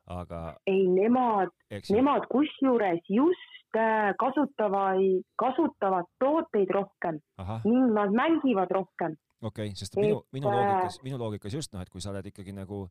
aga. 0.07 0.41
ei, 0.67 0.87
nemad, 0.87 1.51
nemad 1.91 2.27
kusjuures 2.31 3.03
just 3.11 3.75
äh, 3.77 4.13
kasutavad, 4.19 5.01
kasutavad 5.39 6.07
tooteid 6.23 6.71
rohkem 6.73 7.19
ning 7.65 7.91
nad 7.95 8.15
mängivad 8.15 8.71
rohkem. 8.71 9.17
okei 9.41 9.67
okay,, 9.71 9.75
sest 9.75 9.99
minu, 9.99 10.23
minu 10.33 10.51
loogikas, 10.51 11.01
minu 11.03 11.19
loogikas 11.21 11.59
just 11.59 11.73
noh, 11.73 11.83
et 11.83 11.91
kui 11.91 12.01
sa 12.01 12.13
oled 12.13 12.31
ikkagi 12.31 12.55
nagu 12.55 12.87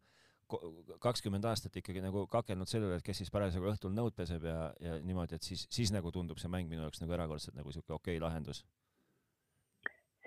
kakskümmend 1.03 1.45
aastat 1.51 1.77
ikkagi 1.81 2.03
nagu 2.05 2.27
kakelnud 2.31 2.71
selle 2.71 2.89
üle, 2.89 2.99
et 3.01 3.07
kes 3.07 3.23
siis 3.23 3.33
parasjagu 3.35 3.69
õhtul 3.73 3.95
nõud 3.95 4.15
peseb 4.17 4.45
ja, 4.47 4.71
ja 4.83 4.97
niimoodi, 5.03 5.39
et 5.39 5.47
siis, 5.47 5.67
siis 5.73 5.93
nagu 5.95 6.13
tundub 6.15 6.39
see 6.43 6.51
mäng 6.53 6.71
minu 6.71 6.85
jaoks 6.85 7.03
nagu 7.03 7.17
erakordselt 7.17 7.57
nagu 7.59 7.73
sihuke 7.75 7.97
okei 7.97 8.17
okay 8.17 8.23
lahendus. 8.23 8.65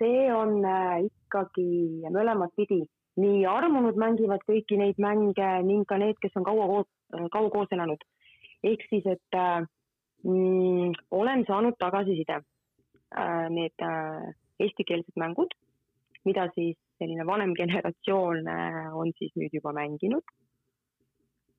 see 0.00 0.28
on 0.32 0.64
äh, 0.64 1.06
ikkagi 1.08 2.10
mõlemat 2.12 2.52
pidi 2.56 2.82
nii 3.20 3.44
armunud 3.48 3.98
mängivad 4.00 4.44
kõiki 4.48 4.78
neid 4.80 5.00
mänge 5.02 5.50
ning 5.66 5.88
ka 5.88 5.98
need, 6.00 6.16
kes 6.22 6.36
on 6.36 6.46
kaua 6.46 6.68
koos, 6.70 6.88
kaua 7.32 7.50
koos 7.50 7.72
elanud. 7.76 8.04
ehk 8.64 8.84
siis, 8.92 9.06
et 9.06 9.36
äh, 9.36 9.64
mm, 10.24 10.92
olen 11.10 11.44
saanud 11.48 11.78
tagasiside 11.78 12.40
äh,. 12.40 13.48
Need 13.50 13.82
äh, 13.82 14.30
eestikeelsed 14.60 15.16
mängud, 15.18 15.50
mida 16.24 16.46
siis 16.54 16.76
selline 17.00 17.26
vanem 17.26 17.56
generatsioon 17.58 18.46
äh, 18.48 18.86
on 18.94 19.12
siis 19.18 19.34
nüüd 19.40 19.56
juba 19.56 19.72
mänginud. 19.76 20.24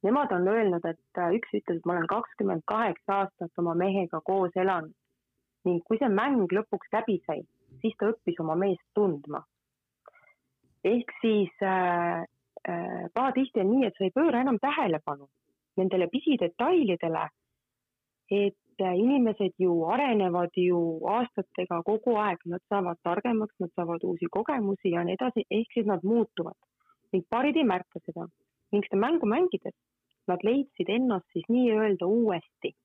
Nemad 0.05 0.31
on 0.33 0.47
öelnud, 0.47 0.85
et 0.85 1.21
äh, 1.21 1.35
üks 1.37 1.51
ütles, 1.59 1.81
et 1.81 1.85
ma 1.85 1.97
olen 1.97 2.09
kakskümmend 2.09 2.65
kaheksa 2.69 3.21
aastat 3.23 3.61
oma 3.61 3.75
mehega 3.77 4.21
koos 4.25 4.55
elanud 4.55 4.95
ning 5.65 5.83
kui 5.85 5.99
see 6.01 6.09
mäng 6.09 6.49
lõpuks 6.49 6.89
läbi 6.95 7.19
sai, 7.27 7.43
siis 7.83 7.93
ta 7.99 8.07
õppis 8.09 8.39
oma 8.41 8.55
meest 8.57 8.87
tundma 8.97 9.43
ehk 10.83 11.13
siis 11.21 11.51
äh, 11.61 12.23
äh, 12.69 13.05
pahatihti 13.13 13.61
on 13.61 13.71
nii, 13.71 13.85
et 13.87 13.97
sa 13.97 14.07
ei 14.07 14.15
pööra 14.15 14.41
enam 14.41 14.57
tähelepanu 14.61 15.29
nendele 15.77 16.07
pisidetailidele. 16.11 17.27
et 18.31 18.70
äh, 18.81 18.97
inimesed 18.99 19.55
ju 19.59 19.75
arenevad 19.93 20.57
ju 20.57 20.81
aastatega 21.15 21.81
kogu 21.87 22.17
aeg, 22.25 22.43
nad 22.45 22.63
saavad 22.69 22.99
targemaks, 23.03 23.55
nad 23.59 23.71
saavad 23.75 24.03
uusi 24.03 24.29
kogemusi 24.31 24.93
ja 24.95 25.05
nii 25.07 25.17
edasi, 25.19 25.45
ehk 25.59 25.73
siis 25.73 25.87
nad 25.89 26.03
muutuvad 26.03 26.57
ning 27.11 27.25
paarid 27.29 27.57
ei 27.59 27.67
märka 27.67 27.99
seda 28.05 28.27
ning 28.71 28.85
seda 28.87 29.01
mängu 29.03 29.27
mängides 29.27 29.75
nad 30.27 30.43
leidsid 30.45 30.89
ennast 30.89 31.27
siis 31.33 31.47
nii-öelda 31.49 32.05
uuesti. 32.05 32.75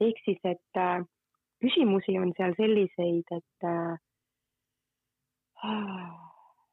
ehk 0.00 0.18
siis, 0.24 0.40
et 0.44 0.78
äh, 0.78 1.04
küsimusi 1.62 2.18
on 2.18 2.32
seal 2.36 2.54
selliseid, 2.58 3.28
et 3.38 3.66
äh, 3.72 3.98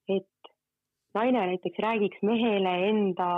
et 0.09 0.51
naine 1.13 1.45
näiteks 1.51 1.79
räägiks 1.85 2.23
mehele 2.25 2.73
enda 2.89 3.29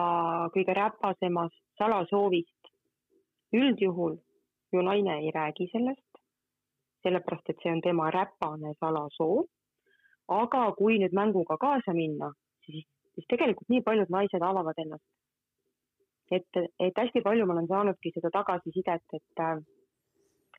kõige 0.56 0.76
räpasemast 0.78 1.60
salasoovist. 1.78 2.72
üldjuhul 3.54 4.16
ju 4.74 4.82
naine 4.82 5.18
ei 5.20 5.32
räägi 5.36 5.68
sellest, 5.72 6.22
sellepärast 7.04 7.50
et 7.50 7.64
see 7.64 7.74
on 7.74 7.82
tema 7.82 8.12
räpane 8.12 8.74
salasoov. 8.80 9.46
aga 10.32 10.62
kui 10.78 10.98
nüüd 11.00 11.14
mänguga 11.18 11.58
kaasa 11.60 11.94
minna, 11.94 12.32
siis, 12.66 12.86
siis 13.16 13.26
tegelikult 13.28 13.70
nii 13.70 13.82
paljud 13.84 14.10
naised 14.10 14.44
avavad 14.50 14.78
ennast. 14.84 15.08
et, 16.32 16.62
et 16.80 16.98
hästi 16.98 17.22
palju 17.22 17.46
ma 17.46 17.54
olen 17.54 17.68
saanudki 17.68 18.14
seda 18.16 18.30
tagasisidet, 18.32 19.04
et, 19.14 19.42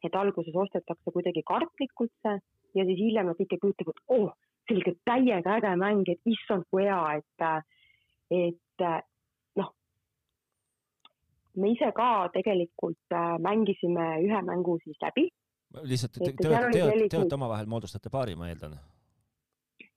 et 0.04 0.14
alguses 0.22 0.56
ostetakse 0.64 1.14
kuidagi 1.14 1.42
kartlikult 1.52 2.12
see 2.22 2.36
ja 2.74 2.84
siis 2.84 2.98
hiljem 2.98 3.30
nad 3.30 3.40
ikkagi 3.40 3.72
ütlevad, 3.72 4.02
oh 4.08 4.32
selline 4.68 4.94
täiega 5.08 5.56
äge 5.58 5.72
mäng, 5.76 6.04
et 6.08 6.20
issand 6.28 6.66
kui 6.70 6.84
hea, 6.86 7.00
et, 7.18 7.46
et 8.30 8.86
me 11.56 11.72
ise 11.74 11.92
ka 11.96 12.28
tegelikult 12.34 13.16
äh, 13.16 13.36
mängisime 13.42 14.08
ühe 14.24 14.42
mängu 14.48 14.78
siis 14.84 14.98
läbi. 15.02 15.28
lihtsalt 15.82 16.12
te, 16.12 16.24
te, 16.24 16.32
te, 16.32 16.48
te, 16.48 17.08
te 17.08 17.16
olete 17.18 17.34
omavahel 17.38 17.66
moodustate 17.66 18.10
paari, 18.10 18.36
ma 18.36 18.48
eeldan? 18.48 18.76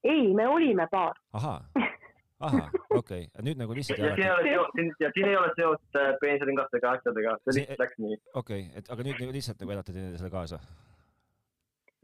ei, 0.04 0.34
me 0.34 0.48
olime 0.48 0.88
paar. 0.90 1.18
ahaa, 1.32 1.60
ahah, 2.48 2.70
okei 2.90 3.28
okay., 3.28 3.44
nüüd 3.44 3.60
nagu 3.60 3.76
lihtsalt 3.76 4.02
ja 4.02 4.14
siin 4.14 4.26
ei 4.26 4.32
ole 4.32 4.48
seost, 4.48 5.00
ja 5.00 5.12
siin 5.14 5.30
ei 5.30 5.36
ole 5.36 5.52
seost 5.60 6.00
äh, 6.00 6.12
pensionikastega 6.20 6.96
asjadega, 6.98 7.38
see 7.44 7.60
lihtsalt 7.60 7.86
läks 7.86 8.02
nii. 8.04 8.20
okei 8.34 8.66
okay,, 8.66 8.82
et 8.82 8.92
aga 8.92 9.08
nüüd 9.08 9.24
nagu 9.24 9.38
lihtsalt 9.38 9.64
nagu 9.64 9.76
elate 9.76 9.96
teineteisele 9.96 10.32
kaasa? 10.32 10.60
jah 10.60 10.86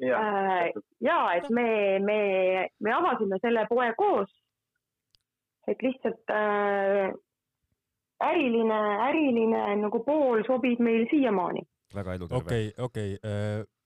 Äh, 0.03 0.73
ja 1.01 1.35
et 1.37 1.51
me, 1.51 1.99
me, 2.01 2.69
me 2.81 2.95
avasime 2.95 3.39
selle 3.43 3.67
poe 3.69 3.93
koos. 3.99 4.31
et 5.71 5.83
lihtsalt 5.83 6.31
äh, 6.35 7.13
äriline, 8.29 8.81
äriline 9.09 9.63
nagu 9.83 10.03
pool 10.07 10.45
sobib 10.47 10.81
meil 10.85 11.07
siiamaani. 11.11 11.65
väga 11.93 12.15
eluterve 12.17 12.41
okei, 12.41 12.69
okei, 12.79 13.17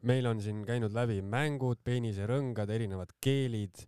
meil 0.07 0.27
on 0.31 0.41
siin 0.43 0.63
käinud 0.67 0.95
läbi 0.95 1.19
mängud, 1.27 1.81
peeniserõngad, 1.85 2.71
erinevad 2.71 3.11
keelid. 3.23 3.87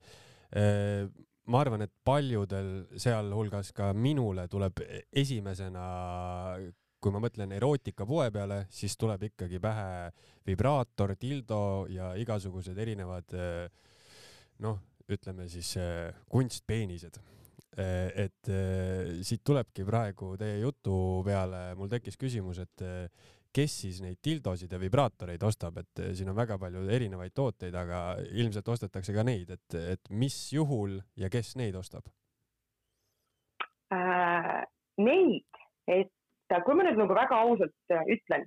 ma 1.48 1.60
arvan, 1.62 1.84
et 1.84 1.92
paljudel, 2.04 2.88
sealhulgas 2.96 3.70
ka 3.76 3.92
minule 3.96 4.48
tuleb 4.48 4.82
esimesena, 5.12 5.84
kui 7.00 7.14
ma 7.14 7.22
mõtlen 7.22 7.52
erootikapoe 7.56 8.30
peale, 8.34 8.64
siis 8.74 8.96
tuleb 9.00 9.28
ikkagi 9.30 9.60
pähe 9.62 10.10
vibraator, 10.48 11.14
dildo 11.20 11.86
ja 11.92 12.14
igasugused 12.20 12.76
erinevad 12.76 13.36
noh, 14.64 14.80
ütleme 15.08 15.48
siis 15.48 15.76
kunstpeenised. 16.28 17.20
Et 17.76 18.48
eh, 18.48 19.18
siit 19.22 19.42
tulebki 19.44 19.84
praegu 19.86 20.36
teie 20.40 20.60
jutu 20.62 21.22
peale, 21.26 21.74
mul 21.78 21.90
tekkis 21.92 22.16
küsimus, 22.16 22.62
et 22.64 22.84
eh, 22.86 23.26
kes 23.54 23.74
siis 23.82 23.98
neid 24.04 24.20
dildosid 24.24 24.72
ja 24.72 24.80
vibraatoreid 24.80 25.42
ostab, 25.42 25.80
et 25.80 26.02
siin 26.16 26.30
on 26.30 26.36
väga 26.36 26.58
palju 26.60 26.84
erinevaid 26.94 27.34
tooteid, 27.34 27.74
aga 27.74 28.18
ilmselt 28.30 28.68
ostetakse 28.68 29.14
ka 29.16 29.24
neid, 29.26 29.50
et, 29.56 29.78
et 29.96 30.10
mis 30.10 30.36
juhul 30.52 30.98
ja 31.16 31.30
kes 31.32 31.56
neid 31.60 31.76
ostab? 31.78 32.08
äh, 33.92 34.62
neid, 35.00 35.60
et 35.88 36.56
kui 36.64 36.76
ma 36.76 36.84
nüüd 36.84 37.00
nagu 37.00 37.16
väga 37.16 37.40
ausalt 37.44 37.94
äh, 37.94 38.04
ütlen, 38.14 38.44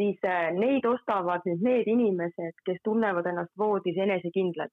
siis 0.00 0.24
äh, 0.24 0.48
neid 0.56 0.86
ostavad 0.88 1.44
nüüd 1.48 1.64
need 1.64 1.90
inimesed, 1.92 2.56
kes 2.66 2.80
tunnevad 2.86 3.28
ennast 3.30 3.52
voodis 3.60 3.98
enesekindlalt. 4.06 4.72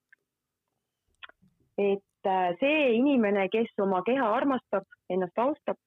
et 1.81 2.03
äh, 2.25 2.53
see 2.59 2.95
inimene, 2.97 3.47
kes 3.53 3.71
oma 3.81 4.01
keha 4.07 4.27
armastab, 4.35 4.85
ennast 5.09 5.37
austab, 5.39 5.79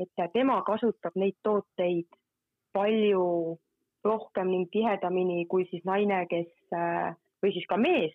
et 0.00 0.24
tema 0.32 0.62
kasutab 0.66 1.16
neid 1.20 1.36
tooteid 1.44 2.08
palju 2.72 3.58
rohkem 4.04 4.50
ning 4.50 4.68
tihedamini 4.72 5.46
kui 5.46 5.66
siis 5.70 5.84
naine, 5.84 6.24
kes 6.30 6.50
äh, 6.74 7.12
või 7.42 7.52
siis 7.54 7.66
ka 7.68 7.76
mees, 7.76 8.14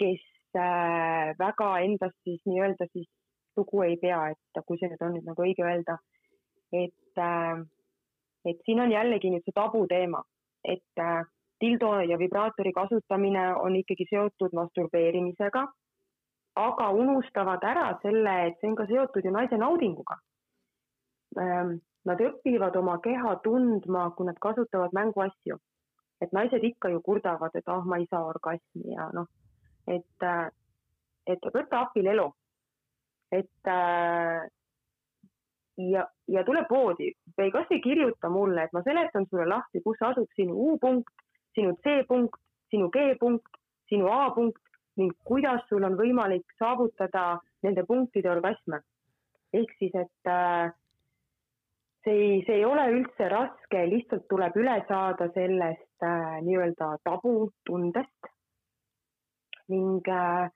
kes 0.00 0.22
äh, 0.58 1.34
väga 1.38 1.68
endast 1.86 2.16
siis 2.24 2.40
nii-öelda 2.46 2.88
siis 2.92 3.08
lugu 3.56 3.82
ei 3.86 3.96
pea, 4.00 4.30
et 4.34 4.64
kui 4.66 4.78
see 4.80 4.90
nüüd 4.90 5.02
on 5.04 5.14
nüüd 5.16 5.28
nagu 5.28 5.44
õige 5.44 5.64
öelda, 5.66 5.98
et, 6.74 7.20
et 8.50 8.64
siin 8.66 8.82
on 8.82 8.90
jällegi 8.90 9.30
nüüd 9.30 9.46
see 9.46 9.54
tabuteema, 9.54 10.24
et 10.66 11.04
dildo 11.62 11.92
ja 12.00 12.18
vibraatori 12.18 12.72
kasutamine 12.72 13.44
on 13.62 13.76
ikkagi 13.78 14.06
seotud 14.10 14.56
masturbeerimisega, 14.58 15.64
aga 16.56 16.90
unustavad 16.94 17.64
ära 17.66 17.88
selle, 18.02 18.34
et 18.48 18.60
see 18.60 18.70
on 18.70 18.76
ka 18.78 18.86
seotud 18.90 19.24
ju 19.24 19.32
naise 19.34 19.58
naudinguga. 19.58 20.18
Nad 22.04 22.20
õpivad 22.20 22.76
oma 22.78 22.98
keha 23.02 23.36
tundma, 23.42 24.10
kui 24.16 24.26
nad 24.28 24.38
kasutavad 24.38 24.94
mänguasju. 24.94 25.58
et 26.22 26.32
naised 26.32 26.62
ikka 26.64 26.88
ju 26.88 27.00
kurdavad, 27.02 27.50
et 27.54 27.66
ah, 27.68 27.82
ma 27.84 27.98
ei 27.98 28.06
saa 28.06 28.22
orgasmi 28.24 28.94
ja 28.94 29.08
noh, 29.12 29.26
et, 29.86 30.22
et 31.26 31.48
võta 31.52 31.80
appi 31.84 32.04
Lelo 32.06 32.30
et 33.34 33.66
äh, 33.66 34.48
ja, 35.76 36.06
ja 36.28 36.44
tule 36.46 36.64
poodi 36.68 37.10
või 37.38 37.50
kasvõi 37.54 37.80
kirjuta 37.84 38.30
mulle, 38.30 38.66
et 38.66 38.74
ma 38.76 38.82
seletan 38.86 39.26
sulle 39.30 39.46
lahti, 39.50 39.82
kus 39.84 40.02
asub 40.08 40.30
sinu 40.38 40.56
U-punkt, 40.70 41.14
sinu 41.56 41.74
C-punkt, 41.86 42.38
sinu 42.70 42.90
G-punkt, 42.94 43.58
sinu 43.90 44.10
A-punkt 44.12 44.60
ning 45.00 45.12
kuidas 45.26 45.62
sul 45.68 45.84
on 45.86 45.96
võimalik 45.98 46.46
saavutada 46.58 47.40
nende 47.66 47.84
punktide 47.88 48.30
orgasme. 48.30 48.80
ehk 49.54 49.70
siis, 49.78 49.94
et 49.94 50.30
äh, 50.30 50.72
see 52.04 52.14
ei, 52.14 52.42
see 52.46 52.56
ei 52.58 52.64
ole 52.64 52.88
üldse 52.90 53.28
raske, 53.30 53.84
lihtsalt 53.90 54.26
tuleb 54.28 54.56
üle 54.58 54.74
saada 54.88 55.28
sellest 55.34 56.06
äh, 56.06 56.40
nii-öelda 56.46 56.96
tabutundest 57.06 58.30
ning 59.70 60.10
äh, 60.10 60.50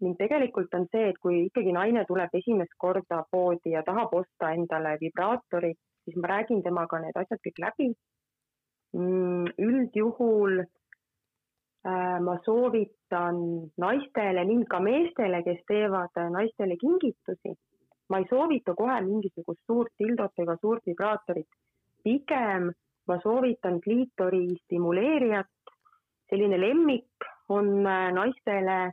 ning 0.00 0.14
tegelikult 0.18 0.74
on 0.78 0.86
see, 0.92 1.08
et 1.10 1.18
kui 1.22 1.40
ikkagi 1.48 1.74
naine 1.74 2.04
tuleb 2.06 2.34
esimest 2.38 2.74
korda 2.78 3.24
poodi 3.32 3.74
ja 3.74 3.82
tahab 3.86 4.14
osta 4.14 4.52
endale 4.54 4.94
vibraatorit, 5.00 5.78
siis 6.04 6.16
ma 6.22 6.30
räägin 6.36 6.62
temaga 6.62 7.00
need 7.02 7.18
asjad 7.18 7.42
kõik 7.42 7.58
läbi. 7.66 7.88
üldjuhul 9.68 10.60
äh, 10.62 10.68
ma 11.84 12.34
soovitan 12.44 13.36
naistele 13.78 14.44
ning 14.44 14.66
ka 14.68 14.80
meestele, 14.80 15.42
kes 15.44 15.60
teevad 15.68 16.10
äh, 16.18 16.30
naistele 16.30 16.76
kingitusi, 16.76 17.54
ma 18.10 18.18
ei 18.18 18.26
soovita 18.30 18.74
kohe 18.74 19.00
mingisugust 19.06 19.62
suurt 19.66 19.92
dildot 19.98 20.32
ega 20.38 20.56
suurt 20.60 20.82
vibraatorit. 20.86 21.48
pigem 22.02 22.72
ma 23.06 23.18
soovitan 23.22 23.80
kliitori 23.80 24.56
stimuleerijat, 24.64 25.50
selline 26.30 26.58
lemmik 26.60 27.28
on 27.48 27.86
äh, 27.86 28.10
naistele 28.12 28.92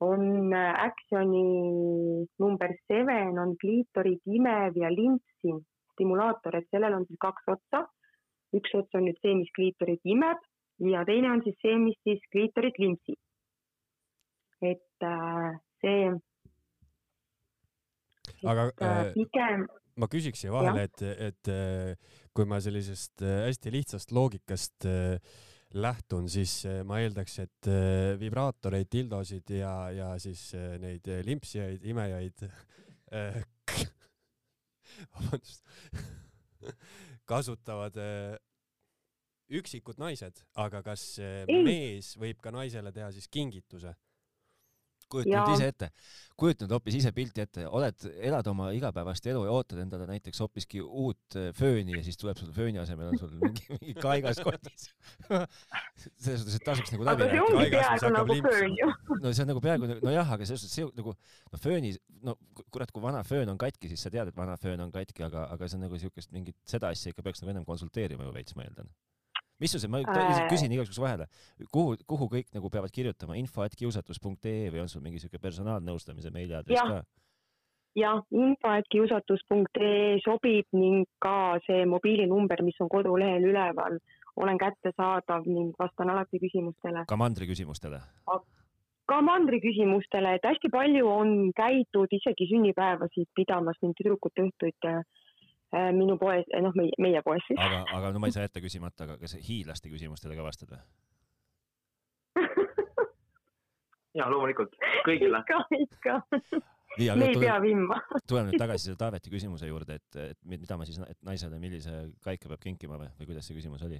on 0.00 0.52
Actioni 0.52 2.26
number 2.38 2.74
seven 2.86 3.38
on 3.38 3.56
kliitorid 3.56 4.20
imev 4.26 4.76
ja 4.76 4.90
limpsin 4.92 5.62
stimulaator, 5.94 6.56
et 6.56 6.68
sellel 6.70 6.92
on 6.92 7.06
siis 7.06 7.18
kaks 7.20 7.48
otsa. 7.48 7.86
üks 8.54 8.74
ots 8.74 8.94
on 8.94 9.04
nüüd 9.04 9.16
see, 9.22 9.34
mis 9.34 9.50
kliitorit 9.56 10.00
imeb 10.04 10.38
ja 10.92 11.04
teine 11.08 11.32
on 11.32 11.42
siis 11.44 11.56
see, 11.62 11.78
mis 11.80 11.96
siis 12.04 12.20
kliitorit 12.32 12.78
limpsib. 12.78 13.18
et 14.62 15.04
äh, 15.04 15.58
see. 15.80 16.12
Aga, 18.44 18.70
äh, 18.80 18.86
äh, 18.86 19.12
pigem 19.14 19.66
ma 20.00 20.08
küsiks 20.12 20.42
siia 20.42 20.54
vahele, 20.54 20.86
et, 20.86 21.02
et 21.02 21.50
äh, 21.52 22.14
kui 22.36 22.46
ma 22.48 22.60
sellisest 22.62 23.24
äh, 23.24 23.46
hästi 23.48 23.72
lihtsast 23.72 24.12
loogikast 24.16 24.88
äh, 24.88 25.18
lähtun, 25.76 26.28
siis 26.30 26.52
ma 26.88 27.00
eeldaks, 27.02 27.34
et 27.42 27.68
vibraatoreid, 28.20 28.86
dildosid 28.88 29.50
ja, 29.58 29.72
ja 29.92 30.12
siis 30.22 30.54
neid 30.80 31.04
limpsijaid, 31.26 31.82
imejaid 31.90 32.44
vabandust, 35.12 35.66
kasutavad 37.28 37.98
üksikud 39.50 40.00
naised, 40.02 40.42
aga 40.58 40.82
kas 40.86 41.16
äh, 41.22 41.44
Ei. 41.46 41.62
mees 41.66 42.14
võib 42.20 42.40
ka 42.42 42.54
naisele 42.54 42.92
teha 42.94 43.12
siis 43.14 43.28
kingituse? 43.30 43.94
kujuta 45.10 45.30
nüüd 45.30 45.52
ise 45.54 45.68
ette, 45.70 45.88
kujuta 46.38 46.64
nüüd 46.64 46.72
hoopis 46.74 46.96
ise 46.98 47.12
pilti 47.14 47.42
ette, 47.44 47.66
oled, 47.78 48.06
elad 48.26 48.48
oma 48.50 48.68
igapäevast 48.76 49.28
elu 49.30 49.44
ja 49.46 49.54
ootad 49.54 49.80
endale 49.82 50.06
näiteks 50.10 50.40
hoopiski 50.42 50.82
uut 50.82 51.36
äh, 51.38 51.48
fööni 51.56 51.96
ja 51.96 52.02
siis 52.06 52.18
tuleb 52.20 52.40
sul 52.40 52.52
fööni 52.56 52.80
asemel 52.82 53.12
on 53.12 53.20
sul 53.20 53.34
mingi, 53.42 53.66
mingi 53.76 53.94
kaigas 54.02 54.40
kotis. 54.42 54.88
selles 56.24 56.42
suhtes, 56.42 56.58
et 56.58 56.66
tasuks 56.66 56.94
nagu 56.94 57.06
läbi 57.06 57.30
rääkida. 57.30 58.12
nagu 58.16 58.38
no 59.22 59.32
see 59.32 59.46
on 59.46 59.52
nagu 59.52 59.62
peaaegu, 59.64 59.90
nojah, 60.02 60.34
aga 60.36 60.48
selles 60.48 60.66
suhtes 60.66 60.76
see 60.80 60.90
nagu 60.98 61.14
no 61.14 61.62
fööni, 61.62 61.94
no 62.26 62.36
kurat, 62.74 62.90
kui 62.94 63.04
vana 63.04 63.22
föön 63.26 63.50
on 63.52 63.60
katki, 63.60 63.90
siis 63.92 64.02
sa 64.02 64.12
tead, 64.12 64.32
et 64.32 64.38
vana 64.38 64.58
föön 64.60 64.82
on 64.82 64.94
katki, 64.94 65.26
aga, 65.26 65.46
aga 65.54 65.70
see 65.70 65.78
on 65.78 65.86
nagu 65.86 66.02
siukest 66.02 66.34
mingit, 66.34 66.58
seda 66.68 66.90
asja 66.90 67.14
ikka 67.14 67.24
peaks 67.26 67.44
nagu 67.44 67.54
ennem 67.54 67.68
konsulteerima 67.68 68.26
ju 68.26 68.34
veits, 68.34 68.58
ma 68.58 68.66
eeldan. 68.66 68.90
Mis 69.60 69.72
sul 69.72 69.82
see, 69.82 69.90
ma 69.92 70.02
küsin 70.50 70.72
igaks 70.72 70.90
juhuks 70.90 71.02
vahele, 71.02 71.28
kuhu, 71.72 71.96
kuhu 72.08 72.28
kõik 72.32 72.50
nagu 72.56 72.70
peavad 72.72 72.92
kirjutama, 72.94 73.38
info.kiusatus.ee 73.40 74.72
või 74.74 74.82
on 74.84 74.90
sul 74.92 75.04
mingi 75.04 75.22
siuke 75.22 75.40
personaalnõustamise 75.42 76.32
meiliaadress 76.34 76.82
ka? 76.82 77.04
jah, 77.96 78.20
info.kiusatus.ee 78.30 80.18
sobib 80.24 80.68
ning 80.76 81.08
ka 81.22 81.56
see 81.66 81.86
mobiilinumber, 81.88 82.62
mis 82.66 82.78
on 82.84 82.92
kodulehel 82.92 83.48
üleval, 83.52 83.98
olen 84.36 84.60
kättesaadav 84.60 85.48
ning 85.48 85.72
vastan 85.80 86.12
alati 86.12 86.40
küsimustele. 86.42 87.06
ka 87.08 87.16
mandri 87.16 87.48
küsimustele? 87.48 88.02
ka 89.06 89.20
mandri 89.22 89.60
küsimustele, 89.62 90.34
et 90.36 90.44
hästi 90.44 90.68
palju 90.72 91.06
on 91.08 91.52
käidud 91.56 92.12
isegi 92.12 92.48
sünnipäevasid 92.50 93.30
pidamas 93.38 93.78
ning 93.82 93.94
tüdrukute 93.96 94.42
õhtuid 94.48 94.88
äh, 94.90 95.04
minu 95.96 96.14
poes, 96.20 96.46
noh, 96.62 96.72
meie, 96.78 96.92
meie 97.02 97.22
poes 97.26 97.42
siis. 97.48 97.58
aga, 97.60 97.82
aga 97.96 98.12
no 98.14 98.20
ma 98.22 98.28
ei 98.30 98.36
saa 98.36 98.46
jätta 98.46 98.62
küsimata, 98.64 99.04
aga 99.08 99.18
kas 99.18 99.34
hiidlaste 99.48 99.90
küsimustele 99.92 100.36
ka 100.38 100.44
vastad 100.46 100.70
või? 100.72 100.80
jah, 104.16 104.30
loomulikult, 104.32 104.72
kõigile. 105.06 105.42
ikka, 105.44 105.60
ikka. 105.76 106.14
Nii, 106.96 107.10
me 107.18 107.26
ei 107.28 107.34
tule- 107.36 107.44
pea 107.44 107.56
vimma. 107.60 107.98
tuleme 108.28 108.48
nüüd 108.50 108.60
tagasi 108.62 108.88
selle 108.88 108.96
Taaveti 109.00 109.32
küsimuse 109.32 109.68
juurde, 109.68 109.98
et, 110.00 110.16
et 110.30 110.38
mi- 110.48 110.56
mida 110.62 110.78
ma 110.80 110.86
siis, 110.88 110.96
et 111.04 111.18
naisele 111.26 111.58
millise 111.60 111.92
kaika 112.24 112.48
peab 112.48 112.62
kinkima 112.62 112.96
või, 112.96 113.10
või 113.18 113.28
kuidas 113.32 113.44
see 113.50 113.56
küsimus 113.58 113.82
oli? 113.84 113.98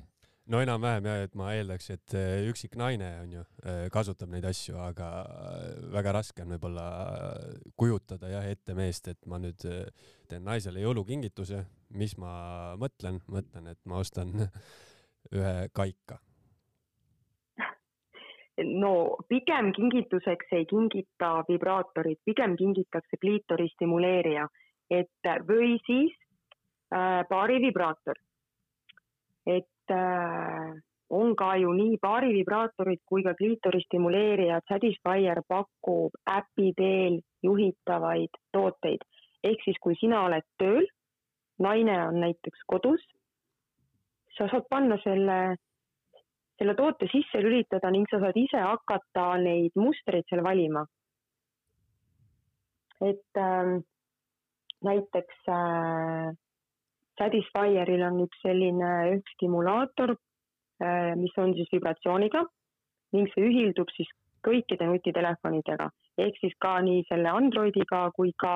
No 0.52 0.60
enam-vähem 0.62 1.06
jah, 1.08 1.22
et 1.26 1.34
ma 1.38 1.50
eeldaks, 1.56 1.88
et 1.94 2.14
eh, 2.18 2.46
üksik 2.50 2.76
naine 2.78 3.08
on 3.22 3.32
ju, 3.38 3.44
kasutab 3.92 4.30
neid 4.32 4.46
asju, 4.46 4.76
aga 4.78 5.08
eh, 5.26 5.80
väga 5.94 6.14
raske 6.18 6.44
on 6.44 6.54
võib-olla 6.54 6.86
kujutada 7.78 8.30
jah 8.30 8.46
ette 8.50 8.76
meest, 8.78 9.10
et 9.12 9.26
ma 9.30 9.40
nüüd 9.42 9.66
teen 10.30 10.46
naisele 10.46 10.82
jõulukingituse, 10.84 11.64
mis 11.98 12.16
ma 12.22 12.74
mõtlen, 12.80 13.20
mõtlen, 13.30 13.72
et 13.74 13.80
ma 13.90 14.02
ostan 14.02 14.34
ühe 15.36 15.56
kaika. 15.74 16.20
no 18.56 18.92
pigem 19.28 19.72
kingituseks 19.76 20.52
ei 20.56 20.64
kingita 20.70 21.42
vibraatorit, 21.48 22.22
pigem 22.24 22.54
kingitakse 22.56 23.18
kliitori 23.20 23.66
stimuleerija, 23.74 24.46
et 24.90 25.28
või 25.48 25.74
siis 25.86 26.14
äh, 26.94 27.26
baarivibraator. 27.28 28.22
et 29.46 29.66
äh, 29.90 30.72
on 31.10 31.36
ka 31.36 31.54
ju 31.56 31.72
nii 31.72 31.98
baarivibraatorid 32.02 33.02
kui 33.06 33.22
ka 33.22 33.34
kliitori 33.38 33.80
stimuleerijad, 33.84 34.64
Satisfyer 34.68 35.42
pakub 35.48 36.16
äpi 36.30 36.72
teel 36.76 37.20
juhitavaid 37.42 38.40
tooteid. 38.52 39.04
ehk 39.44 39.60
siis, 39.64 39.76
kui 39.80 39.94
sina 40.00 40.24
oled 40.26 40.42
tööl, 40.58 40.86
naine 41.62 41.94
on 42.08 42.20
näiteks 42.20 42.64
kodus, 42.66 43.02
sa 44.36 44.48
saad 44.50 44.66
panna 44.70 44.98
selle 45.04 45.56
selle 46.58 46.74
toote 46.74 47.06
sisse 47.12 47.40
lülitada 47.44 47.90
ning 47.92 48.06
sa 48.10 48.20
saad 48.20 48.36
ise 48.40 48.60
hakata 48.60 49.26
neid 49.42 49.76
mustreid 49.76 50.24
seal 50.28 50.42
valima. 50.44 50.86
et 53.00 53.36
äh, 53.36 53.76
näiteks 54.82 55.48
äh, 55.52 56.32
Satisfyeril 57.16 58.02
on 58.06 58.22
üks 58.26 58.42
selline 58.44 58.92
üks 59.16 59.36
stimulaator 59.36 60.14
äh,, 60.14 61.14
mis 61.16 61.36
on 61.40 61.54
siis 61.56 61.70
vibratsiooniga 61.72 62.44
ning 63.16 63.30
see 63.32 63.46
ühildub 63.48 63.92
siis 63.96 64.10
kõikide 64.46 64.88
nutitelefonidega 64.90 65.88
ehk 66.22 66.36
siis 66.42 66.54
ka 66.62 66.76
nii 66.84 67.06
selle 67.08 67.32
Androidiga 67.32 68.10
kui 68.16 68.34
ka 68.42 68.54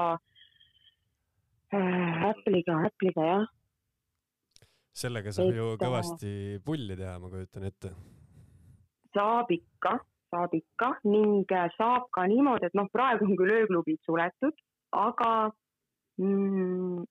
äh, 1.75 2.29
Apple'iga, 2.31 2.83
Apple'iga 2.91 3.33
jah 3.33 3.49
sellega 5.01 5.33
saab 5.35 5.51
Et, 5.51 5.59
ju 5.59 5.67
äh, 5.73 5.79
kõvasti 5.81 6.33
pulli 6.65 6.97
teha, 6.99 7.19
ma 7.23 7.31
kujutan 7.33 7.67
ette. 7.69 7.93
saab 9.15 9.53
ikka, 9.55 9.97
saab 10.33 10.55
ikka 10.57 10.91
ning 11.07 11.55
äh, 11.57 11.71
saab 11.77 12.11
ka 12.15 12.27
niimoodi, 12.31 12.69
et 12.69 12.77
noh, 12.79 12.91
praegu 12.93 13.29
on 13.29 13.39
küll 13.39 13.55
ööklubid 13.61 14.01
suletud, 14.07 14.61
aga 14.97 15.31
mm, 16.21 17.07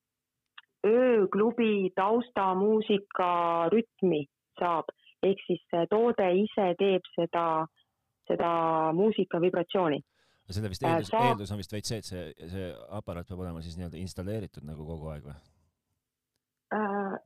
ööklubi 0.87 1.91
taustamuusika 1.95 3.31
rütmi 3.73 4.25
saab, 4.59 4.89
ehk 5.23 5.41
siis 5.47 5.61
see 5.71 5.85
toode 5.91 6.27
ise 6.43 6.69
teeb 6.79 7.05
seda, 7.15 7.65
seda 8.29 8.51
muusika 8.95 9.41
vibratsiooni. 9.41 9.99
selle 10.49 10.69
vist 10.69 10.83
Äh, 10.83 10.89
eeldus, 10.95 11.07
sa- 11.11 11.19
eeldus 11.29 11.51
on 11.51 11.57
vist 11.61 11.73
veits 11.73 11.89
see, 11.89 11.97
et 11.97 12.05
see, 12.05 12.47
see 12.49 12.69
aparaat 12.89 13.27
peab 13.29 13.39
olema 13.43 13.61
siis 13.61 13.75
nii-öelda 13.77 13.99
installeeritud 14.01 14.63
nagu 14.65 14.85
kogu 14.85 15.11
aeg 15.13 15.23
või? 15.29 15.35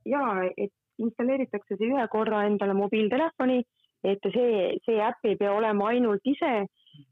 ja, 0.05 0.23
et 0.57 0.71
installeeritakse 0.99 1.77
see 1.77 1.89
ühe 1.91 2.03
korra 2.11 2.43
endale 2.47 2.73
mobiiltelefoni, 2.77 3.61
et 4.03 4.19
see, 4.33 4.77
see 4.85 4.99
äpp 5.03 5.25
ei 5.27 5.35
pea 5.39 5.51
olema 5.55 5.89
ainult 5.91 6.21
ise, 6.27 6.51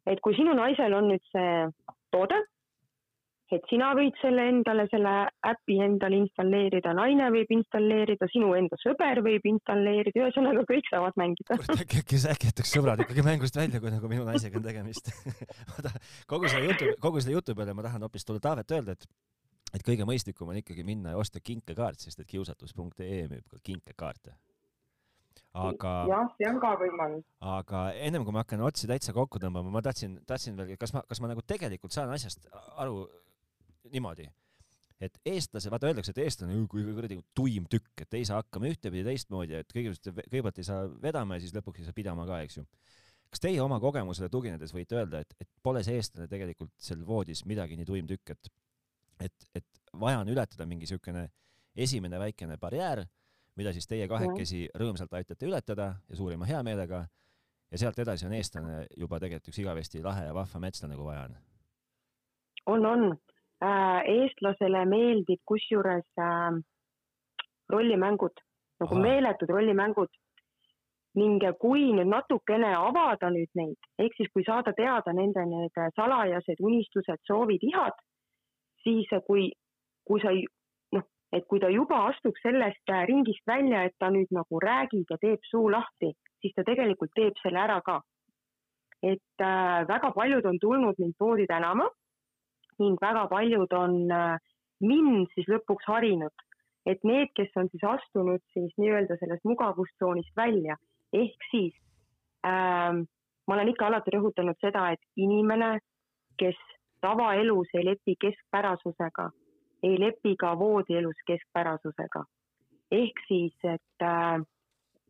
et 0.07 0.19
kui 0.21 0.35
sinu 0.35 0.53
naisel 0.57 0.93
on 0.93 1.07
nüüd 1.11 1.23
see 1.31 1.53
toode, 2.11 2.37
et 3.57 3.65
sina 3.71 3.91
võid 3.97 4.17
selle 4.21 4.45
endale, 4.51 4.85
selle 4.91 5.15
äpi 5.47 5.77
endale 5.83 6.21
installeerida, 6.23 6.93
naine 6.97 7.29
võib 7.33 7.51
installeerida, 7.57 8.29
sinu 8.31 8.53
enda 8.57 8.79
sõber 8.81 9.23
võib 9.25 9.47
installeerida, 9.53 10.25
ühesõnaga 10.25 10.63
kõik 10.69 10.87
saavad 10.91 11.17
mängida. 11.19 11.57
äkki, 11.75 12.03
äkki, 12.03 12.21
äkki 12.35 12.51
jätaks 12.51 12.75
sõbrad 12.75 13.03
ikkagi 13.05 13.25
mängust 13.25 13.59
välja, 13.59 13.81
kui 13.83 13.93
nagu 13.93 14.11
minu 14.11 14.27
naisega 14.27 14.59
on 14.59 14.67
tegemist. 14.67 15.11
kogu 16.31 16.51
selle 16.51 16.71
jutu, 16.71 16.93
kogu 17.03 17.23
selle 17.23 17.39
jutu 17.39 17.57
peale 17.57 17.75
ma 17.77 17.85
tahan 17.87 18.07
hoopis 18.07 18.27
tulla 18.27 18.43
Taavet 18.43 18.77
öelda, 18.77 18.97
et 18.97 19.09
et 19.75 19.83
kõige 19.87 20.07
mõistlikum 20.07 20.51
on 20.51 20.59
ikkagi 20.59 20.83
minna 20.87 21.13
ja 21.13 21.19
osta 21.19 21.39
kinkekaart, 21.43 22.01
sest 22.03 22.19
et 22.19 22.29
kiusatus.ee 22.29 23.27
müüb 23.31 23.45
ka 23.51 23.59
kinkekaarte. 23.63 24.35
aga, 25.55 25.93
jah, 26.07 26.27
see 26.37 26.47
on 26.47 26.59
ka 26.63 26.73
võimalus. 26.79 27.25
aga 27.53 27.85
ennem 28.07 28.25
kui 28.27 28.35
ma 28.35 28.43
hakkan 28.43 28.63
otsi 28.67 28.87
täitsa 28.87 29.15
kokku 29.15 29.39
tõmbama, 29.39 29.71
ma 29.71 29.81
tahtsin, 29.83 30.19
tahtsin 30.27 30.59
veel, 30.59 30.75
kas 30.79 30.93
ma, 30.95 31.03
kas 31.07 31.23
ma 31.23 31.31
nagu 31.31 31.43
tegelikult 31.47 31.95
saan 31.95 32.11
asjast 32.11 32.47
aru 32.79 33.05
niimoodi, 33.89 34.27
et 35.01 35.17
eestlase, 35.25 35.71
vaata 35.73 35.89
öeldakse, 35.89 36.13
et 36.13 36.21
eestlane 36.21 36.55
on 36.55 36.67
kuradi 36.69 37.17
tuim 37.37 37.65
tükk, 37.71 38.03
et 38.05 38.19
ei 38.19 38.25
saa 38.27 38.41
hakkama 38.43 38.69
ühtepidi 38.69 39.03
teistmoodi, 39.07 39.57
et 39.57 39.73
kõigepealt, 39.73 40.25
kõigepealt 40.29 40.61
ei 40.61 40.67
saa 40.67 40.87
vedama 41.01 41.37
ja 41.37 41.45
siis 41.45 41.55
lõpuks 41.57 41.81
ei 41.81 41.87
saa 41.89 41.97
pidama 41.97 42.27
ka, 42.29 42.41
eks 42.45 42.59
ju. 42.59 42.65
kas 43.31 43.41
teie 43.41 43.61
oma 43.63 43.79
kogemusele 43.79 44.29
tuginedes 44.29 44.73
võite 44.75 44.99
öelda, 44.99 45.23
et, 45.23 45.33
et 45.41 45.49
pole 45.63 45.81
see 45.87 45.97
eestlane 45.97 46.27
tegelikult 46.29 46.73
seal 46.77 47.01
voodis 47.07 47.45
midagi 47.49 47.79
nii 47.79 47.87
tuim 47.87 48.09
tükk, 48.09 48.35
et 48.35 48.51
et, 49.21 49.47
et 49.55 49.65
vaja 50.01 50.21
on 50.23 50.29
ületada 50.33 50.65
mingi 50.65 50.87
niisugune 50.87 51.27
esimene 51.77 52.19
väikene 52.19 52.57
barjäär, 52.57 53.03
mida 53.59 53.73
siis 53.75 53.87
teie 53.87 54.07
kahekesi 54.09 54.63
rõõmsalt 54.77 55.13
aitate 55.17 55.45
ületada 55.45 55.91
ja 56.09 56.17
suurima 56.17 56.47
heameelega 56.49 57.03
ja 57.71 57.79
sealt 57.79 57.99
edasi 57.99 58.27
on 58.27 58.35
eestlane 58.35 58.85
juba 58.97 59.19
tegelikult 59.19 59.51
üks 59.51 59.61
igavesti 59.63 60.03
lahe 60.03 60.27
ja 60.29 60.35
vahva 60.35 60.63
metslane, 60.63 60.97
kui 60.99 61.07
vaja 61.07 61.27
on. 61.27 61.37
on, 62.73 62.85
on. 62.85 63.05
Eestlasele 63.61 64.85
meeldib 64.89 65.41
kusjuures 65.45 66.07
äh, 66.17 66.57
rollimängud, 67.69 68.41
nagu 68.81 68.95
Ahah. 68.95 69.03
meeletud 69.03 69.49
rollimängud. 69.49 70.09
ning 71.13 71.41
kui 71.59 71.89
nüüd 71.91 72.07
natukene 72.07 72.69
avada 72.71 73.27
nüüd 73.29 73.49
neid, 73.59 73.87
ehk 73.99 74.13
siis 74.15 74.29
kui 74.31 74.45
saada 74.47 74.71
teada 74.71 75.11
nende 75.11 75.43
need 75.43 75.79
salajased 75.97 76.61
unistused, 76.63 77.19
soovid, 77.27 77.59
ihad, 77.67 77.97
siis 78.83 79.11
kui, 79.27 79.49
kui 80.07 80.21
sa 80.23 80.31
noh, 80.95 81.03
et 81.35 81.43
kui 81.51 81.59
ta 81.59 81.67
juba 81.67 82.05
astuks 82.07 82.39
sellest 82.47 82.95
äh, 82.95 83.03
ringist 83.11 83.43
välja, 83.43 83.83
et 83.83 83.95
ta 83.99 84.07
nüüd 84.07 84.31
nagu 84.31 84.63
räägib 84.63 85.11
ja 85.11 85.19
teeb 85.19 85.43
suu 85.51 85.67
lahti, 85.75 86.13
siis 86.39 86.55
ta 86.55 86.63
tegelikult 86.63 87.11
teeb 87.13 87.35
selle 87.43 87.59
ära 87.59 87.81
ka. 87.81 87.99
et 89.03 89.43
äh, 89.43 89.83
väga 89.89 90.13
paljud 90.15 90.45
on 90.45 90.59
tulnud 90.61 90.95
mind 90.97 91.15
poodi 91.19 91.47
tänama 91.47 91.89
ning 92.81 92.97
väga 93.01 93.27
paljud 93.31 93.73
on 93.77 93.97
äh, 94.11 94.39
mind 94.81 95.29
siis 95.35 95.47
lõpuks 95.51 95.87
harinud, 95.87 96.33
et 96.89 97.03
need, 97.05 97.29
kes 97.37 97.51
on 97.61 97.69
siis 97.71 97.83
astunud 97.85 98.41
siis 98.55 98.73
nii-öelda 98.81 99.17
sellest 99.19 99.45
mugavustsoonist 99.45 100.33
välja, 100.37 100.77
ehk 101.13 101.49
siis 101.51 101.75
ähm, 102.47 103.03
ma 103.47 103.57
olen 103.57 103.71
ikka 103.73 103.87
alati 103.87 104.15
rõhutanud 104.15 104.57
seda, 104.63 104.89
et 104.95 105.01
inimene, 105.21 105.77
kes 106.41 106.57
tavaelus 107.05 107.69
ei 107.77 107.85
lepi 107.85 108.15
keskpärasusega, 108.21 109.29
ei 109.83 109.97
lepi 109.99 110.35
ka 110.39 110.55
voodielus 110.59 111.21
keskpärasusega. 111.27 112.25
ehk 112.91 113.19
siis, 113.27 113.53
et 113.63 114.03
äh, 114.03 114.41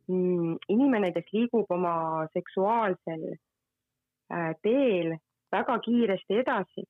mm, 0.08 0.56
inimene, 0.68 1.12
kes 1.12 1.32
liigub 1.32 1.70
oma 1.70 2.26
seksuaalsel 2.32 3.24
äh, 3.32 4.52
teel 4.62 5.16
väga 5.52 5.78
kiiresti 5.78 6.38
edasi, 6.44 6.84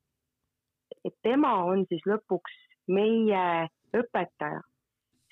et 1.05 1.15
tema 1.23 1.55
on 1.67 1.85
siis 1.91 2.03
lõpuks 2.07 2.55
meie 2.93 3.69
õpetaja, 3.97 4.61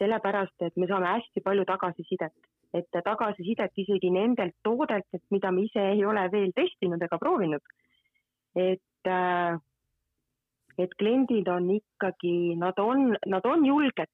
sellepärast 0.01 0.67
et 0.67 0.77
me 0.77 0.89
saame 0.91 1.11
hästi 1.15 1.43
palju 1.45 1.67
tagasisidet, 1.69 2.35
et 2.75 2.89
tagasisidet 3.05 3.83
isegi 3.83 4.11
nendelt 4.15 4.57
toodetelt, 4.65 5.25
mida 5.35 5.51
me 5.53 5.67
ise 5.67 5.83
ei 5.95 6.05
ole 6.07 6.27
veel 6.33 6.55
testinud 6.57 7.03
ega 7.03 7.19
proovinud. 7.19 7.63
et, 8.57 9.11
et 10.79 10.95
kliendid 10.99 11.49
on 11.49 11.71
ikkagi, 11.71 12.57
nad 12.59 12.79
on, 12.79 13.17
nad 13.27 13.47
on 13.47 13.67
julged. 13.67 14.13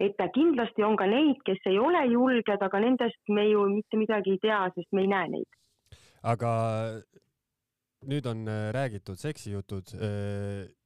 et 0.00 0.22
kindlasti 0.34 0.82
on 0.82 0.96
ka 0.96 1.06
neid, 1.06 1.42
kes 1.46 1.60
ei 1.70 1.78
ole 1.78 2.06
julged, 2.10 2.62
aga 2.62 2.78
nendest 2.80 3.20
me 3.28 3.48
ju 3.48 3.68
mitte 3.70 3.96
midagi 3.96 4.36
ei 4.36 4.38
tea, 4.42 4.62
sest 4.74 4.88
me 4.92 5.04
ei 5.04 5.12
näe 5.14 5.28
neid. 5.28 5.50
aga 6.22 6.50
nüüd 8.08 8.26
on 8.26 8.48
äh, 8.48 8.72
räägitud 8.74 9.16
seksijutud. 9.16 9.82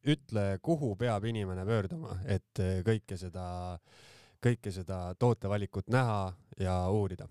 ütle, 0.07 0.59
kuhu 0.63 0.97
peab 0.97 1.25
inimene 1.25 1.65
pöörduma, 1.67 2.09
et 2.29 2.59
äh, 2.61 2.83
kõike 2.87 3.17
seda, 3.19 3.79
kõike 4.43 4.71
seda 4.71 5.15
tootevalikut 5.19 5.89
näha 5.89 6.33
ja 6.61 6.91
uurida. 6.91 7.27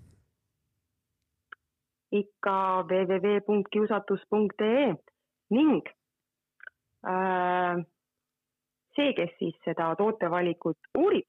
ikka 2.16 2.84
www.kiusatus.ee 2.90 4.94
ning 5.52 5.88
äh, 7.08 7.76
see, 8.96 9.14
kes 9.18 9.32
siis 9.40 9.56
seda 9.66 9.96
tootevalikut 10.00 10.78
uurib 10.98 11.28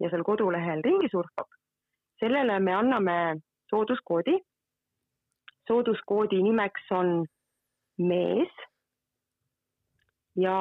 ja 0.00 0.10
seal 0.10 0.24
kodulehel 0.24 0.82
ringi 0.84 1.08
surfab, 1.12 1.48
sellele 2.20 2.58
me 2.60 2.74
anname 2.74 3.40
sooduskoodi. 3.70 4.38
sooduskoodi 5.68 6.42
nimeks 6.42 6.90
on 6.90 7.26
mees. 8.00 8.52
Ja 10.40 10.56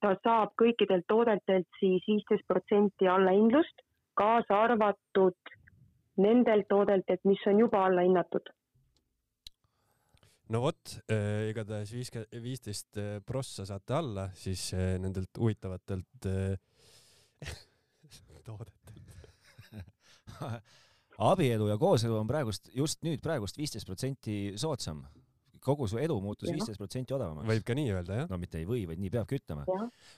ta 0.00 0.14
saab 0.24 0.54
kõikidelt 0.60 1.04
toodetelt 1.10 1.68
siis 1.80 2.04
viisteist 2.08 2.46
protsenti 2.48 3.08
allahindlust, 3.10 3.84
kaasa 4.18 4.62
arvatud 4.68 5.36
nendelt 6.20 6.68
toodetelt, 6.68 7.22
mis 7.28 7.42
on 7.50 7.60
juba 7.64 7.84
allahinnatud. 7.88 8.50
No 10.50 10.64
vot 10.64 10.96
äh,, 11.12 11.50
igatahes 11.52 11.92
viiskümmend, 11.94 12.40
viisteist 12.42 12.98
äh, 12.98 13.20
prossa 13.26 13.66
saate 13.68 13.94
alla, 13.94 14.24
siis 14.34 14.72
äh, 14.74 14.96
nendelt 14.98 15.30
huvitavatelt 15.38 16.20
toodetelt. 18.48 18.96
Abielu 21.30 21.68
ja 21.68 21.76
kooselu 21.78 22.16
on 22.16 22.26
praegust, 22.26 22.70
just 22.74 23.02
nüüd 23.04 23.20
praegust 23.22 23.58
viisteist 23.60 23.86
protsenti 23.86 24.56
soodsam. 24.58 25.04
Kogu 25.64 25.88
su 25.88 25.98
elu 26.00 26.16
muutus 26.24 26.50
viisteist 26.52 26.80
protsenti 26.80 27.14
odavamaks. 27.14 27.48
võib 27.48 27.66
ka 27.66 27.76
nii 27.76 27.92
öelda, 27.92 28.22
jah? 28.22 28.30
no 28.30 28.38
mitte 28.40 28.60
ei 28.60 28.66
või, 28.68 28.86
vaid 28.88 29.02
nii 29.02 29.12
peabki 29.12 29.40
ütlema. 29.40 29.66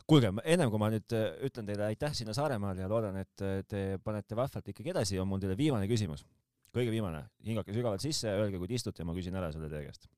kuulge, 0.07 0.32
ennem 0.45 0.70
kui 0.70 0.82
ma 0.82 0.93
nüüd 0.95 1.16
äh, 1.18 1.28
ütlen 1.49 1.68
teile 1.68 1.88
aitäh 1.90 2.14
sinna 2.16 2.34
Saaremaale 2.36 2.84
ja 2.84 2.90
loodan, 2.90 3.18
et 3.22 3.45
äh, 3.45 3.61
te 3.68 3.84
panete 4.05 4.38
vahvalt 4.38 4.72
ikkagi 4.74 4.95
edasi, 4.95 5.20
on 5.20 5.30
mul 5.30 5.43
teile 5.43 5.59
viimane 5.59 5.90
küsimus. 5.90 6.24
kõige 6.72 6.95
viimane, 6.95 7.26
hingake 7.45 7.74
sügavalt 7.74 8.01
sisse, 8.01 8.30
öelge, 8.32 8.59
kui 8.59 8.70
te 8.70 8.78
istute 8.78 9.03
ja 9.03 9.07
ma 9.09 9.16
küsin 9.16 9.34
ära 9.36 9.53
selle 9.53 9.68
teie 9.68 9.84
käest 9.90 10.09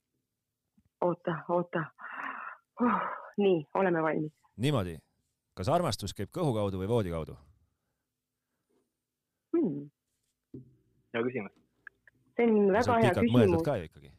oota, 1.04 1.38
oota 1.48 1.84
uh,. 2.80 3.00
nii, 3.36 3.66
oleme 3.74 4.02
valmis. 4.02 4.32
niimoodi, 4.56 4.96
kas 5.58 5.68
armastus 5.68 6.14
käib 6.14 6.32
kõhu 6.34 6.54
kaudu 6.56 6.80
või 6.82 6.88
voodi 6.88 7.14
kaudu 7.14 7.36
hmm.? 9.56 9.88
hea 11.14 11.24
küsimus. 11.28 11.56
see 12.36 12.50
on 12.50 12.72
väga 12.78 13.00
hea 13.02 13.16
küsimus. 13.18 13.64
ka 13.66 13.78
ju 13.80 13.90
ikkagi 13.90 14.12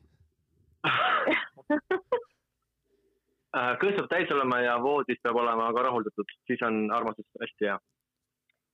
kõht 3.82 3.96
peab 3.98 4.10
täis 4.12 4.30
olema 4.36 4.58
ja 4.64 4.74
voodis 4.84 5.20
peab 5.24 5.36
olema 5.42 5.66
ka 5.74 5.80
rahuldatud, 5.88 6.28
siis 6.50 6.62
on 6.68 6.76
armastus 6.92 7.28
hästi 7.42 7.64
hea. 7.70 7.78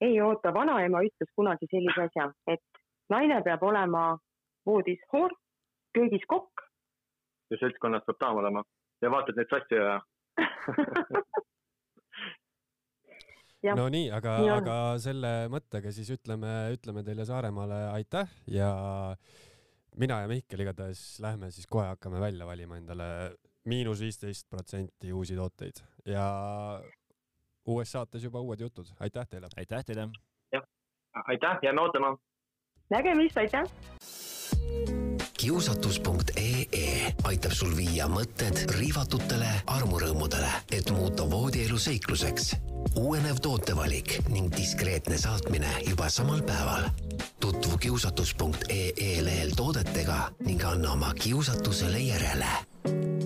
ei 0.08 0.16
oota, 0.22 0.50
vanaema 0.54 0.98
ütles 1.08 1.32
kunagi 1.36 1.66
sellise 1.72 2.02
asja, 2.08 2.26
et 2.48 2.66
naine 3.14 3.38
peab 3.46 3.62
olema 3.64 4.04
voodis 4.66 5.02
hoor, 5.14 5.32
köögis 5.94 6.26
kokk. 6.28 6.54
Ja 7.52 7.58
seltskonnas 7.60 8.04
peab 8.08 8.20
daam 8.20 8.36
olema. 8.40 8.62
Ja 9.02 9.12
vaata, 9.12 9.32
et 9.32 9.38
neid 9.42 9.50
sassi 9.52 9.76
ei 9.76 9.82
aja 9.84 10.00
no 13.78 13.86
nii, 13.94 14.08
aga, 14.16 14.32
aga 14.56 14.76
selle 15.02 15.32
mõttega 15.54 15.92
siis 15.94 16.10
ütleme, 16.16 16.52
ütleme 16.76 17.04
teile 17.06 17.26
Saaremaale 17.28 17.80
aitäh 17.92 18.28
ja 18.50 18.70
mina 19.98 20.22
ja 20.22 20.28
Mihkel 20.28 20.64
igatahes 20.64 21.20
lähme 21.20 21.52
siis 21.52 21.68
kohe 21.68 21.88
hakkame 21.92 22.20
välja 22.22 22.46
valima 22.46 22.78
endale 22.78 23.08
miinus 23.66 24.02
viisteist 24.02 24.50
protsenti 24.50 25.14
uusi 25.14 25.36
tooteid 25.36 25.84
ja 26.06 26.26
uues 27.68 27.92
saates 27.92 28.24
juba 28.24 28.42
uued 28.42 28.60
jutud. 28.60 28.86
aitäh 29.00 29.28
teile! 29.28 29.48
aitäh 29.58 29.86
teile! 29.86 30.10
jah, 30.52 30.64
aitäh, 31.28 31.60
jääme 31.64 31.82
ootama! 31.82 32.18
nägemist, 32.90 33.38
aitäh! 33.38 35.01
kiusatus.ee 35.42 37.14
aitab 37.24 37.54
sul 37.58 37.72
viia 37.74 38.06
mõtted 38.06 38.60
riivatutele 38.76 39.50
armurõõmudele, 39.74 40.52
et 40.72 40.92
muuta 40.94 41.26
voodielu 41.30 41.80
seikluseks. 41.82 42.56
uuenev 42.96 43.42
tootevalik 43.42 44.20
ning 44.30 44.54
diskreetne 44.58 45.18
saatmine 45.18 45.72
juba 45.90 46.10
samal 46.10 46.42
päeval. 46.42 46.90
tutvu 47.40 47.78
kiusatus.ee 47.78 49.26
lehel 49.26 49.52
toodetega 49.58 50.32
ning 50.46 50.64
anna 50.64 50.92
oma 50.92 51.14
kiusatusele 51.14 52.00
järele 52.00 53.21